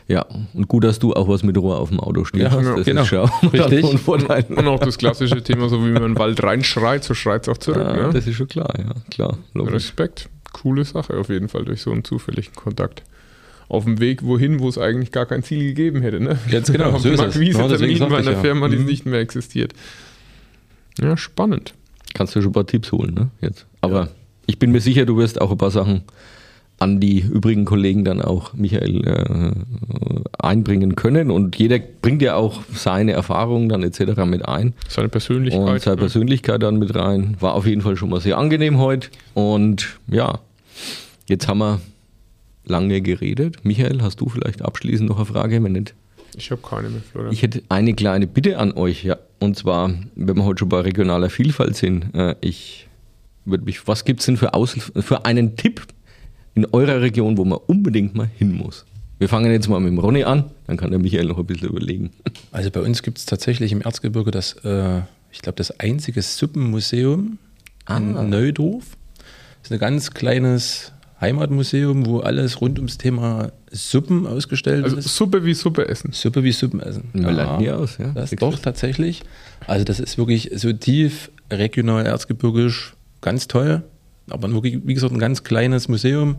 ja, 0.08 0.26
und 0.54 0.68
gut, 0.68 0.84
dass 0.84 1.00
du 1.00 1.14
auch 1.14 1.28
was 1.28 1.42
mit 1.42 1.58
Rohr 1.58 1.80
auf 1.80 1.90
dem 1.90 2.00
Auto 2.00 2.24
stehst. 2.24 2.44
Ja, 2.44 2.62
das 2.76 2.86
genau. 2.86 3.02
ist 3.02 3.08
schon 3.08 3.30
Richtig. 3.52 3.84
Und, 4.08 4.50
und, 4.58 4.68
auch 4.68 4.80
das 4.80 5.00
klassische 5.00 5.42
Thema, 5.42 5.70
so 5.70 5.84
wie 5.84 5.92
man 5.92 6.04
im 6.04 6.20
Wald 6.20 6.42
reinschreit, 6.44 7.04
so 7.04 7.16
schreit 7.16 7.44
es 7.44 7.50
auch 7.50 7.58
zurück. 7.58 7.84
Ja, 7.84 8.08
ne? 8.08 8.14
Das 8.14 8.28
ist 8.28 8.36
schon 8.36 8.48
klar, 8.48 8.72
ja, 8.78 8.94
klar. 9.10 9.38
Logisch. 9.56 9.74
Respekt. 9.74 10.30
Coole 10.54 10.84
Sache 10.84 11.18
auf 11.18 11.30
jeden 11.30 11.48
Fall 11.48 11.66
durch 11.66 11.82
so 11.82 11.92
einen 11.92 12.04
zufälligen 12.04 12.54
Kontakt 12.54 13.04
auf 13.70 13.86
dem 13.86 14.00
Weg 14.00 14.24
wohin, 14.24 14.60
wo 14.60 14.68
es 14.68 14.78
eigentlich 14.78 15.12
gar 15.12 15.28
kein 15.28 15.44
Ziel 15.44 15.64
gegeben 15.64 16.02
hätte. 16.02 16.20
Ne? 16.20 16.38
Ganz 16.52 16.72
genau. 16.72 16.98
so 16.98 17.10
ist 17.10 17.22
es. 17.22 17.40
Genau, 17.40 18.10
bei 18.10 18.18
einer 18.18 18.32
ja. 18.32 18.42
Firma, 18.42 18.68
die 18.68 18.78
mhm. 18.78 18.86
nicht 18.86 19.06
mehr 19.06 19.20
existiert. 19.20 19.74
Ja, 21.02 21.18
spannend. 21.18 21.74
Kannst 22.14 22.36
du 22.36 22.42
schon 22.42 22.52
ein 22.52 22.54
paar 22.54 22.68
Tipps 22.68 22.92
holen, 22.92 23.14
ne? 23.14 23.30
Jetzt. 23.42 23.66
Aber 23.82 24.02
ja. 24.02 24.10
ich 24.48 24.60
bin 24.60 24.72
mir 24.72 24.82
sicher, 24.82 25.06
du 25.06 25.18
wirst 25.18 25.42
auch 25.42 25.52
ein 25.52 25.58
paar 25.58 25.72
Sachen 25.72 26.04
an 26.80 27.00
die 27.00 27.20
übrigen 27.20 27.66
Kollegen 27.66 28.06
dann 28.06 28.22
auch, 28.22 28.54
Michael, 28.54 29.06
äh, 29.06 29.52
einbringen 30.40 30.96
können. 30.96 31.30
Und 31.30 31.58
jeder 31.58 31.78
bringt 31.80 32.22
ja 32.22 32.36
auch 32.36 32.62
seine 32.74 33.12
Erfahrungen 33.12 33.70
dann 33.70 33.84
etc. 33.84 34.24
mit 34.26 34.48
ein. 34.48 34.74
Seine 34.88 35.10
Persönlichkeit. 35.10 35.62
Und 35.62 35.82
seine 35.82 35.98
Persönlichkeit 35.98 36.64
dann 36.64 36.80
mit 36.80 36.96
rein. 36.96 37.36
War 37.40 37.54
auf 37.54 37.66
jeden 37.66 37.82
Fall 37.82 37.98
schon 37.98 38.10
mal 38.10 38.22
sehr 38.22 38.38
angenehm 38.38 38.78
heute. 38.78 39.10
Und 39.34 40.00
ja, 40.08 40.40
jetzt 41.28 41.48
haben 41.48 41.60
wir 41.60 41.82
lange 42.66 43.02
geredet. 43.02 43.58
Michael, 43.64 44.02
hast 44.02 44.22
du 44.22 44.30
vielleicht 44.30 44.62
abschließend 44.62 45.10
noch 45.10 45.18
eine 45.18 45.26
Frage? 45.26 45.62
Wenn 45.62 45.74
nicht, 45.74 45.94
ich 46.38 46.52
habe 46.52 46.62
keine 46.62 46.90
mehr, 46.90 47.02
Florian. 47.02 47.34
Ich 47.34 47.42
hätte 47.42 47.62
eine 47.70 47.94
kleine 47.94 48.28
Bitte 48.28 48.58
an 48.58 48.72
euch, 48.72 49.04
ja. 49.04 49.18
Und 49.40 49.58
zwar, 49.58 49.92
wenn 50.16 50.36
wir 50.38 50.46
heute 50.46 50.60
schon 50.60 50.70
bei 50.70 50.82
regionaler 50.82 51.30
Vielfalt 51.30 51.76
sind, 51.76 52.14
äh, 52.14 52.36
ich 52.42 52.88
würde 53.46 53.64
mich, 53.64 53.88
was 53.88 54.06
gibt 54.06 54.20
es 54.20 54.26
denn 54.26 54.38
für, 54.38 54.54
Aus, 54.54 54.72
für 54.72 55.26
einen 55.26 55.56
Tipp 55.56 55.82
in 56.56 56.66
eurer 56.72 57.02
Region, 57.02 57.38
wo 57.38 57.46
man 57.46 57.60
unbedingt 57.68 58.16
mal 58.16 58.30
hin 58.38 58.54
muss? 58.54 58.86
Wir 59.18 59.28
fangen 59.28 59.52
jetzt 59.52 59.68
mal 59.68 59.80
mit 59.80 59.92
dem 59.92 60.00
Ronny 60.00 60.24
an, 60.24 60.46
dann 60.68 60.78
kann 60.78 60.92
der 60.92 61.00
Michael 61.00 61.26
noch 61.26 61.38
ein 61.38 61.46
bisschen 61.46 61.70
überlegen. 61.70 62.12
Also 62.52 62.72
bei 62.72 62.82
uns 62.82 63.04
gibt 63.04 63.18
es 63.18 63.26
tatsächlich 63.26 63.72
im 63.72 63.82
Erzgebirge 63.82 64.32
das, 64.32 64.54
äh, 64.64 65.02
ich 65.32 65.42
glaube, 65.42 65.58
das 65.58 65.78
einzige 65.80 66.22
Suppenmuseum 66.22 67.38
ah. 67.86 67.98
in 67.98 68.30
Neudorf. 68.30 68.98
Das 69.62 69.72
ist 69.72 69.74
ein 69.74 69.80
ganz 69.80 70.12
kleines 70.12 70.94
Heimatmuseum, 71.20 72.06
wo 72.06 72.20
alles 72.20 72.62
rund 72.62 72.80
ums 72.80 72.98
Thema 72.98 73.52
Suppen 73.72 74.26
ausgestellt 74.26 74.84
also 74.84 74.98
ist. 74.98 75.16
Suppe 75.16 75.46
wie 75.46 75.54
Suppe 75.54 75.88
essen. 75.88 76.12
Suppe 76.12 76.44
wie 76.44 76.52
Suppen 76.52 76.80
essen. 76.80 77.10
Man 77.14 77.36
ja, 77.36 77.58
nie 77.58 77.70
aus, 77.70 77.98
ja. 77.98 78.12
Das 78.14 78.32
doch 78.32 78.60
tatsächlich. 78.60 79.24
Also 79.68 79.86
das 79.86 80.00
ist 80.00 80.18
wirklich 80.18 80.52
so 80.56 80.72
tief 80.74 81.32
regional 81.52 82.06
erzgebirgisch 82.06 82.94
ganz 83.22 83.48
toll. 83.48 83.84
Aber 84.30 84.52
wirklich, 84.52 84.80
wie 84.86 84.94
gesagt, 84.94 85.14
ein 85.14 85.20
ganz 85.20 85.44
kleines 85.44 85.88
Museum. 85.88 86.38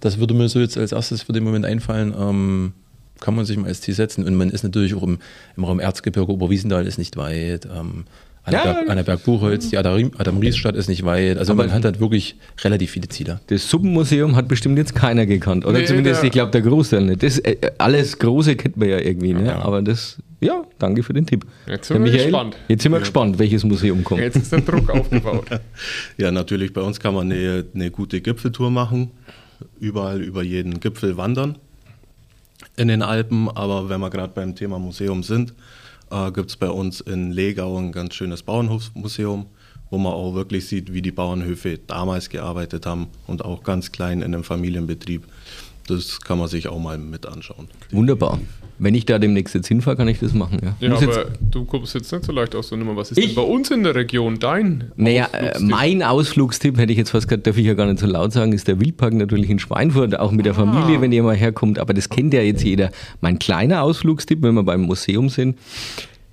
Das 0.00 0.18
würde 0.18 0.34
mir 0.34 0.48
so 0.48 0.60
jetzt 0.60 0.76
als 0.76 0.92
erstes 0.92 1.22
für 1.22 1.32
den 1.32 1.44
Moment 1.44 1.64
einfallen. 1.64 2.14
Ähm, 2.18 2.72
kann 3.20 3.34
man 3.34 3.44
sich 3.44 3.56
mal 3.56 3.68
als 3.68 3.80
Ziel 3.82 3.94
setzen. 3.94 4.24
Und 4.24 4.34
man 4.34 4.50
ist 4.50 4.62
natürlich 4.62 4.94
auch 4.94 5.02
im, 5.02 5.18
im 5.56 5.64
Raum 5.64 5.80
Erzgebirge, 5.80 6.32
Oberwiesenthal 6.32 6.86
ist 6.86 6.98
nicht 6.98 7.16
weit. 7.16 7.66
Ähm, 7.66 8.04
Annaberg, 8.42 8.86
ja, 8.86 8.92
Annaberg 8.92 9.24
Buchholz, 9.24 9.68
die 9.68 9.76
Adam, 9.76 10.10
Adam 10.16 10.38
Riesstadt 10.38 10.74
ist 10.74 10.88
nicht 10.88 11.04
weit. 11.04 11.36
Also 11.36 11.54
man 11.54 11.70
hat 11.72 11.84
halt 11.84 12.00
wirklich 12.00 12.36
relativ 12.62 12.90
viele 12.92 13.08
Ziele. 13.08 13.40
Das 13.48 13.68
Suppenmuseum 13.68 14.34
hat 14.34 14.48
bestimmt 14.48 14.78
jetzt 14.78 14.94
keiner 14.94 15.26
gekannt. 15.26 15.66
Oder 15.66 15.80
nee, 15.80 15.84
zumindest, 15.84 16.24
ich 16.24 16.32
glaube, 16.32 16.50
der 16.50 16.62
Großteil 16.62 17.02
nicht. 17.02 17.22
Das, 17.22 17.38
äh, 17.38 17.56
alles 17.76 18.18
Große 18.18 18.56
kennt 18.56 18.78
man 18.78 18.88
ja 18.88 18.98
irgendwie. 18.98 19.34
Ne? 19.34 19.46
Ja. 19.46 19.58
Aber 19.60 19.82
das, 19.82 20.18
ja, 20.40 20.64
danke 20.78 21.02
für 21.02 21.12
den 21.12 21.26
Tipp. 21.26 21.44
Jetzt 21.66 21.88
sind 21.88 22.02
wir 22.02 22.12
gespannt. 22.12 22.56
Jetzt 22.68 22.82
sind 22.82 22.92
wir 22.92 22.96
ja. 22.96 23.00
gespannt, 23.00 23.38
welches 23.38 23.62
Museum 23.62 24.02
kommt. 24.02 24.22
Jetzt 24.22 24.36
ist 24.36 24.52
der 24.52 24.60
Druck 24.60 24.88
aufgebaut. 24.94 25.46
Ja, 26.16 26.30
natürlich, 26.30 26.72
bei 26.72 26.80
uns 26.80 26.98
kann 26.98 27.14
man 27.14 27.30
eine, 27.30 27.66
eine 27.74 27.90
gute 27.90 28.22
Gipfeltour 28.22 28.70
machen. 28.70 29.10
Überall 29.78 30.22
über 30.22 30.42
jeden 30.42 30.80
Gipfel 30.80 31.18
wandern 31.18 31.58
in 32.76 32.88
den 32.88 33.02
Alpen. 33.02 33.48
Aber 33.50 33.90
wenn 33.90 34.00
wir 34.00 34.08
gerade 34.08 34.32
beim 34.34 34.54
Thema 34.54 34.78
Museum 34.78 35.22
sind, 35.22 35.52
äh, 36.10 36.30
gibt 36.32 36.50
es 36.50 36.56
bei 36.56 36.68
uns 36.68 37.00
in 37.00 37.32
Legau 37.32 37.76
ein 37.76 37.92
ganz 37.92 38.14
schönes 38.14 38.42
Bauernhofsmuseum, 38.42 39.46
wo 39.90 39.98
man 39.98 40.12
auch 40.12 40.34
wirklich 40.34 40.66
sieht, 40.66 40.92
wie 40.92 41.02
die 41.02 41.12
Bauernhöfe 41.12 41.78
damals 41.78 42.28
gearbeitet 42.28 42.86
haben 42.86 43.08
und 43.26 43.44
auch 43.44 43.62
ganz 43.62 43.92
klein 43.92 44.18
in 44.22 44.34
einem 44.34 44.44
Familienbetrieb. 44.44 45.24
das 45.86 46.20
kann 46.20 46.38
man 46.38 46.48
sich 46.48 46.68
auch 46.68 46.78
mal 46.78 46.98
mit 46.98 47.26
anschauen. 47.26 47.68
Wunderbar. 47.90 48.38
Wenn 48.82 48.94
ich 48.94 49.04
da 49.04 49.18
demnächst 49.18 49.54
jetzt 49.54 49.68
hinfahre, 49.68 49.96
kann 49.96 50.08
ich 50.08 50.18
das 50.18 50.32
machen. 50.32 50.58
Ja, 50.62 50.88
Ja, 50.88 50.96
aber 50.96 51.26
du 51.50 51.64
kommst 51.66 51.94
jetzt 51.94 52.10
nicht 52.12 52.24
so 52.24 52.32
leicht 52.32 52.54
aus 52.56 52.70
der 52.70 52.78
Nummer. 52.78 52.96
Was 52.96 53.10
ist 53.10 53.18
Ich? 53.18 53.26
denn 53.26 53.34
bei 53.34 53.42
uns 53.42 53.70
in 53.70 53.82
der 53.84 53.94
Region 53.94 54.38
dein? 54.38 54.90
naja, 54.96 55.28
äh, 55.32 55.36
Ausflugstipp? 55.50 55.68
mein 55.70 56.02
Ausflugstipp, 56.02 56.78
hätte 56.78 56.92
ich 56.92 56.98
jetzt 56.98 57.10
fast 57.10 57.28
gesagt, 57.28 57.46
darf 57.46 57.56
ich 57.58 57.66
ja 57.66 57.74
gar 57.74 57.86
nicht 57.86 57.98
so 57.98 58.06
laut 58.06 58.32
sagen, 58.32 58.52
ist 58.52 58.66
der 58.68 58.80
Wildpark 58.80 59.12
natürlich 59.12 59.50
in 59.50 59.58
Schweinfurt, 59.58 60.18
auch 60.18 60.32
mit 60.32 60.46
der 60.46 60.54
Familie, 60.54 61.00
wenn 61.00 61.12
ihr 61.12 61.22
mal 61.22 61.36
herkommt. 61.36 61.78
Aber 61.78 61.92
das 61.94 62.08
kennt 62.08 62.32
ja 62.34 62.40
jetzt 62.40 62.64
jeder. 62.64 62.90
Mein 63.20 63.38
kleiner 63.38 63.82
Ausflugstipp, 63.82 64.42
wenn 64.42 64.54
wir 64.54 64.62
beim 64.62 64.80
Museum 64.82 65.28
sind, 65.28 65.58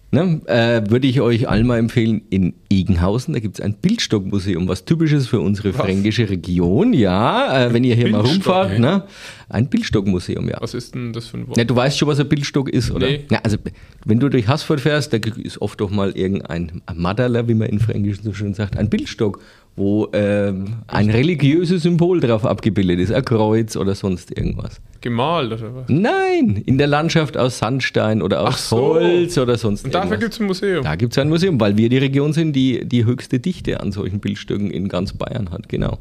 Ne, 0.09 0.41
äh, 0.45 0.89
würde 0.89 1.05
ich 1.05 1.19
euch 1.19 1.49
allen 1.49 1.67
mal 1.67 1.77
empfehlen, 1.77 2.21
in 2.29 2.53
Egenhausen, 2.69 3.33
da 3.33 3.41
gibt 3.41 3.59
es 3.59 3.65
ein 3.65 3.73
Bildstockmuseum, 3.73 4.65
was 4.69 4.85
typisches 4.85 5.27
für 5.27 5.41
unsere 5.41 5.73
fränkische 5.73 6.29
Region. 6.29 6.93
Ja, 6.93 7.65
äh, 7.65 7.73
wenn 7.73 7.83
ihr 7.83 7.93
hier 7.93 8.07
mal 8.07 8.21
rumfahrt, 8.21 8.79
ne? 8.79 9.03
ein 9.49 9.67
Bildstockmuseum, 9.67 10.47
ja. 10.47 10.57
Was 10.61 10.73
ist 10.73 10.95
denn 10.95 11.11
das 11.11 11.27
für 11.27 11.37
ein 11.37 11.47
Wort? 11.49 11.57
Ja, 11.57 11.65
du 11.65 11.75
weißt 11.75 11.97
schon, 11.97 12.07
was 12.07 12.21
ein 12.21 12.29
Bildstock 12.29 12.69
ist, 12.69 12.89
oder? 12.91 13.07
Nee. 13.07 13.25
Ja, 13.29 13.41
also, 13.43 13.57
wenn 14.05 14.21
du 14.21 14.29
durch 14.29 14.47
Haßfurt 14.47 14.79
fährst, 14.79 15.11
da 15.11 15.17
ist 15.17 15.61
oft 15.61 15.81
doch 15.81 15.89
mal 15.89 16.11
irgendein 16.11 16.81
Maderler, 16.95 17.49
wie 17.49 17.53
man 17.53 17.67
in 17.67 17.79
Fränkisch 17.79 18.21
so 18.23 18.31
schön 18.31 18.53
sagt, 18.53 18.77
ein 18.77 18.89
Bildstock, 18.89 19.41
wo 19.77 20.09
ähm, 20.11 20.77
ein 20.87 21.09
religiöses 21.09 21.83
Symbol 21.83 22.19
drauf 22.19 22.45
abgebildet 22.45 22.99
ist, 22.99 23.11
ein 23.13 23.23
Kreuz 23.23 23.77
oder 23.77 23.95
sonst 23.95 24.35
irgendwas. 24.37 24.81
Gemalt 25.01 25.51
oder 25.53 25.75
was? 25.75 25.85
Nein, 25.87 26.63
in 26.65 26.77
der 26.79 26.87
Landschaft 26.87 27.37
aus 27.37 27.59
Sandstein 27.59 28.21
oder 28.23 28.41
aus 28.47 28.69
so. 28.69 28.77
Holz 28.95 29.37
oder 29.37 29.55
sonst 29.57 29.85
Und 29.85 29.93
dafür 29.93 30.13
irgendwas. 30.13 30.19
gibt 30.25 30.33
es 30.33 30.39
ein 30.41 30.47
Museum. 30.47 30.83
Da 30.83 30.95
gibt 30.95 31.13
es 31.13 31.17
ein 31.19 31.29
Museum, 31.29 31.59
weil 31.61 31.77
wir 31.77 31.89
die 31.89 31.99
Region 31.99 32.33
sind, 32.33 32.53
die 32.53 32.83
die 32.85 33.05
höchste 33.05 33.39
Dichte 33.39 33.79
an 33.79 33.91
solchen 33.91 34.19
Bildstücken 34.19 34.71
in 34.71 34.89
ganz 34.89 35.13
Bayern 35.13 35.51
hat, 35.51 35.69
genau. 35.69 35.99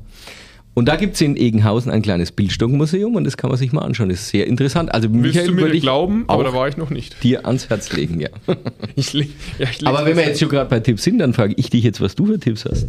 Und 0.73 0.89
da 0.89 0.97
gibt 0.97 1.15
es 1.15 1.21
in 1.23 1.37
Egenhausen 1.37 1.91
ein 1.91 2.03
kleines 2.03 2.33
Bildstockmuseum 2.33 3.15
und 3.15 3.25
das 3.25 3.37
kann 3.39 3.49
man 3.51 3.59
sich 3.59 3.73
mal 3.73 3.81
anschauen. 3.83 4.09
Das 4.11 4.21
ist 4.21 4.29
sehr 4.29 4.47
interessant. 4.47 4.93
Also 4.95 5.09
Willst 5.11 5.23
Michael 5.37 5.47
du 5.47 5.55
mir 5.55 5.81
glauben, 5.81 6.25
aber 6.29 6.45
da 6.45 6.53
war 6.53 6.69
ich 6.69 6.77
noch 6.77 6.91
nicht. 6.91 7.23
dir 7.23 7.47
ans 7.47 7.71
Herz 7.71 7.93
legen, 7.93 8.21
ja. 8.21 8.29
Ich 8.95 9.13
le- 9.15 9.27
ja, 9.59 9.67
ich 9.71 9.87
Aber 9.87 10.05
wenn 10.07 10.17
wir 10.17 10.25
jetzt 10.27 10.41
schon 10.41 10.49
gerade 10.51 10.69
bei 10.71 10.81
Tipps 10.81 11.03
sind, 11.05 11.19
dann 11.19 11.33
frage 11.35 11.55
ich 11.57 11.71
dich 11.71 11.83
jetzt, 11.85 12.01
was 12.03 12.15
du 12.15 12.27
für 12.27 12.39
Tipps 12.39 12.65
hast. 12.67 12.87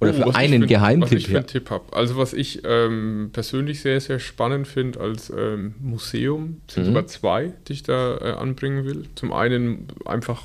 Oder 0.00 0.10
Oh, 0.10 0.22
für 0.24 0.28
ich 0.30 0.36
einen 0.36 0.54
für- 0.54 0.60
Was 0.62 0.68
Geheimtipp. 0.68 1.18
ich 1.18 1.26
für 1.28 1.36
einen 1.38 1.46
Tipp 1.46 1.70
habe. 1.70 1.84
Also 1.92 2.16
was 2.16 2.32
ich 2.32 2.62
ähm, 2.64 3.30
persönlich 3.32 3.80
sehr, 3.80 4.00
sehr 4.00 4.18
spannend 4.18 4.66
finde 4.66 4.98
als 5.00 5.30
ähm, 5.36 5.74
Museum, 5.80 6.60
sind 6.70 6.84
Mhm. 6.84 6.86
sogar 6.88 7.06
zwei, 7.06 7.52
die 7.68 7.74
ich 7.74 7.82
da 7.82 8.16
äh, 8.16 8.32
anbringen 8.32 8.84
will. 8.86 9.04
Zum 9.14 9.32
einen 9.32 9.88
einfach, 10.06 10.44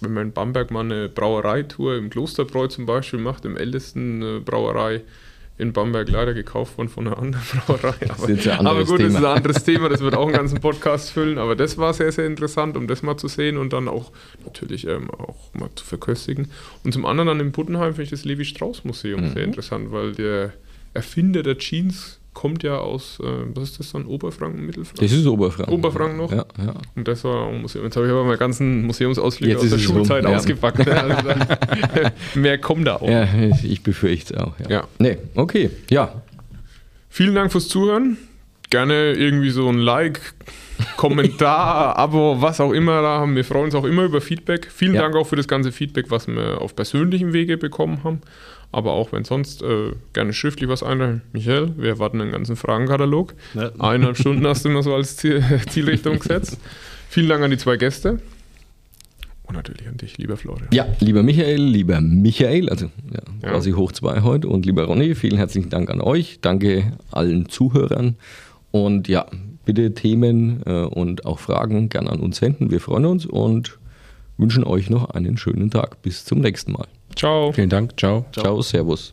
wenn 0.00 0.12
man 0.12 0.26
in 0.28 0.32
Bamberg 0.32 0.70
mal 0.70 0.80
eine 0.84 1.08
Brauereitour 1.08 1.96
im 1.96 2.10
Klosterbräu 2.10 2.66
zum 2.66 2.84
Beispiel 2.86 3.18
macht, 3.20 3.44
im 3.46 3.56
ältesten 3.56 4.22
äh, 4.22 4.40
Brauerei 4.40 5.00
in 5.60 5.72
Bamberg, 5.72 6.08
leider 6.08 6.34
gekauft 6.34 6.78
worden 6.78 6.88
von 6.88 7.06
einer 7.06 7.18
anderen 7.18 7.44
Brauerei. 7.66 7.94
Aber, 8.10 8.26
ein 8.28 8.66
aber 8.66 8.84
gut, 8.84 9.00
das 9.00 9.08
ist 9.08 9.14
ein 9.16 9.22
Thema. 9.22 9.34
anderes 9.34 9.64
Thema, 9.64 9.88
das 9.88 10.00
wird 10.00 10.14
auch 10.14 10.26
einen 10.26 10.36
ganzen 10.36 10.60
Podcast 10.62 11.10
füllen. 11.10 11.38
Aber 11.38 11.56
das 11.56 11.76
war 11.78 11.92
sehr, 11.94 12.12
sehr 12.12 12.26
interessant, 12.26 12.76
um 12.76 12.86
das 12.86 13.02
mal 13.02 13.16
zu 13.16 13.28
sehen 13.28 13.58
und 13.58 13.72
dann 13.72 13.88
auch 13.88 14.12
natürlich 14.44 14.86
ähm, 14.86 15.10
auch 15.10 15.36
mal 15.54 15.68
zu 15.74 15.84
verköstigen. 15.84 16.50
Und 16.84 16.92
zum 16.94 17.04
anderen 17.06 17.28
an 17.28 17.38
dem 17.38 17.52
Buddenheim 17.52 17.90
finde 17.94 18.04
ich 18.04 18.10
das 18.10 18.24
Levi-Strauss-Museum 18.24 19.20
Mhm. 19.20 19.32
sehr 19.34 19.44
interessant, 19.44 19.92
weil 19.92 20.12
der 20.12 20.52
Erfinder 20.94 21.42
der 21.42 21.58
Jeans 21.58 22.19
kommt 22.32 22.62
ja 22.62 22.78
aus, 22.78 23.18
äh, 23.20 23.24
was 23.54 23.70
ist 23.70 23.78
das 23.80 23.92
dann, 23.92 24.06
Oberfranken, 24.06 24.64
Mittelfranken? 24.64 25.04
Das 25.04 25.12
ist 25.12 25.26
Oberfranken. 25.26 25.74
Oberfranken 25.74 26.16
noch? 26.18 26.30
Ja, 26.30 26.44
ja. 26.58 26.74
Und 26.94 27.08
das 27.08 27.24
war 27.24 27.48
ein 27.48 27.60
Museum. 27.62 27.84
Jetzt 27.84 27.96
habe 27.96 28.06
ich 28.06 28.12
aber 28.12 28.24
meine 28.24 28.38
ganzen 28.38 28.86
Museumsausflüge 28.86 29.52
Jetzt 29.52 29.64
aus 29.64 29.68
der 29.70 29.78
rum, 29.78 29.96
Schulzeit 29.96 30.24
ja. 30.24 30.36
ausgepackt. 30.36 30.78
ne? 30.78 30.86
Also 31.02 31.28
dann, 31.28 32.12
mehr 32.42 32.58
kommt 32.58 32.86
da 32.86 32.96
auch. 32.96 33.08
ja, 33.08 33.26
ich 33.62 33.82
befürchte 33.82 34.34
es 34.34 34.40
auch. 34.40 34.52
Ja. 34.60 34.70
Ja. 34.70 34.84
Nee, 34.98 35.18
okay. 35.34 35.70
Ja, 35.90 36.22
Vielen 37.12 37.34
Dank 37.34 37.50
fürs 37.50 37.66
Zuhören. 37.68 38.16
Gerne 38.70 39.14
irgendwie 39.14 39.50
so 39.50 39.68
ein 39.68 39.78
Like, 39.78 40.20
Kommentar, 40.96 41.96
Abo, 41.98 42.40
was 42.40 42.60
auch 42.60 42.72
immer 42.72 43.02
da 43.02 43.18
haben. 43.18 43.34
Wir 43.34 43.44
freuen 43.44 43.64
uns 43.64 43.74
auch 43.74 43.84
immer 43.84 44.04
über 44.04 44.20
Feedback. 44.20 44.70
Vielen 44.70 44.94
Ja. 44.94 45.02
Dank 45.02 45.16
auch 45.16 45.26
für 45.26 45.34
das 45.36 45.48
ganze 45.48 45.72
Feedback, 45.72 46.06
was 46.10 46.28
wir 46.28 46.60
auf 46.60 46.76
persönlichem 46.76 47.32
Wege 47.32 47.56
bekommen 47.58 48.04
haben. 48.04 48.20
Aber 48.72 48.92
auch 48.92 49.12
wenn 49.12 49.24
sonst 49.24 49.62
äh, 49.62 49.92
gerne 50.12 50.32
schriftlich 50.32 50.68
was 50.70 50.82
einreichen. 50.82 51.22
Michael, 51.32 51.72
wir 51.76 51.88
erwarten 51.88 52.20
einen 52.20 52.30
ganzen 52.30 52.54
Fragenkatalog. 52.56 53.34
Ja. 53.54 53.70
Eineinhalb 53.78 54.16
Stunden 54.16 54.46
hast 54.46 54.64
du 54.64 54.68
immer 54.68 54.82
so 54.82 54.94
als 54.94 55.16
Ziel, 55.16 55.42
Zielrichtung 55.68 56.18
gesetzt. 56.20 56.58
Vielen 57.08 57.28
Dank 57.28 57.42
an 57.42 57.50
die 57.50 57.56
zwei 57.58 57.76
Gäste. 57.76 58.20
Und 59.42 59.56
natürlich 59.56 59.88
an 59.88 59.96
dich, 59.96 60.16
lieber 60.18 60.36
Florian. 60.36 60.68
Ja, 60.72 60.86
lieber 61.00 61.24
Michael, 61.24 61.60
lieber 61.60 62.00
Michael, 62.00 62.68
also 62.68 62.86
ja, 63.12 63.20
Ja. 63.42 63.50
quasi 63.50 63.72
hoch 63.72 63.90
zwei 63.90 64.20
heute 64.20 64.46
und 64.46 64.64
lieber 64.64 64.84
Ronny, 64.84 65.16
vielen 65.16 65.36
herzlichen 65.36 65.70
Dank 65.70 65.90
an 65.90 66.00
euch. 66.00 66.38
Danke 66.40 66.92
allen 67.10 67.48
Zuhörern 67.48 68.14
und 68.70 69.08
ja, 69.08 69.26
bitte 69.64 69.92
Themen 69.94 70.62
äh, 70.64 70.84
und 70.84 71.26
auch 71.26 71.40
Fragen 71.40 71.88
gerne 71.88 72.10
an 72.10 72.20
uns 72.20 72.36
senden. 72.36 72.70
Wir 72.70 72.78
freuen 72.80 73.06
uns 73.06 73.26
und 73.26 73.80
wünschen 74.38 74.62
euch 74.62 74.88
noch 74.88 75.10
einen 75.10 75.36
schönen 75.36 75.72
Tag. 75.72 76.00
Bis 76.02 76.24
zum 76.24 76.38
nächsten 76.38 76.70
Mal. 76.70 76.86
Ciao. 77.20 77.52
Vielen 77.52 77.68
Dank. 77.68 77.98
Ciao. 77.98 78.24
Ciao 78.32 78.62
servus. 78.62 79.12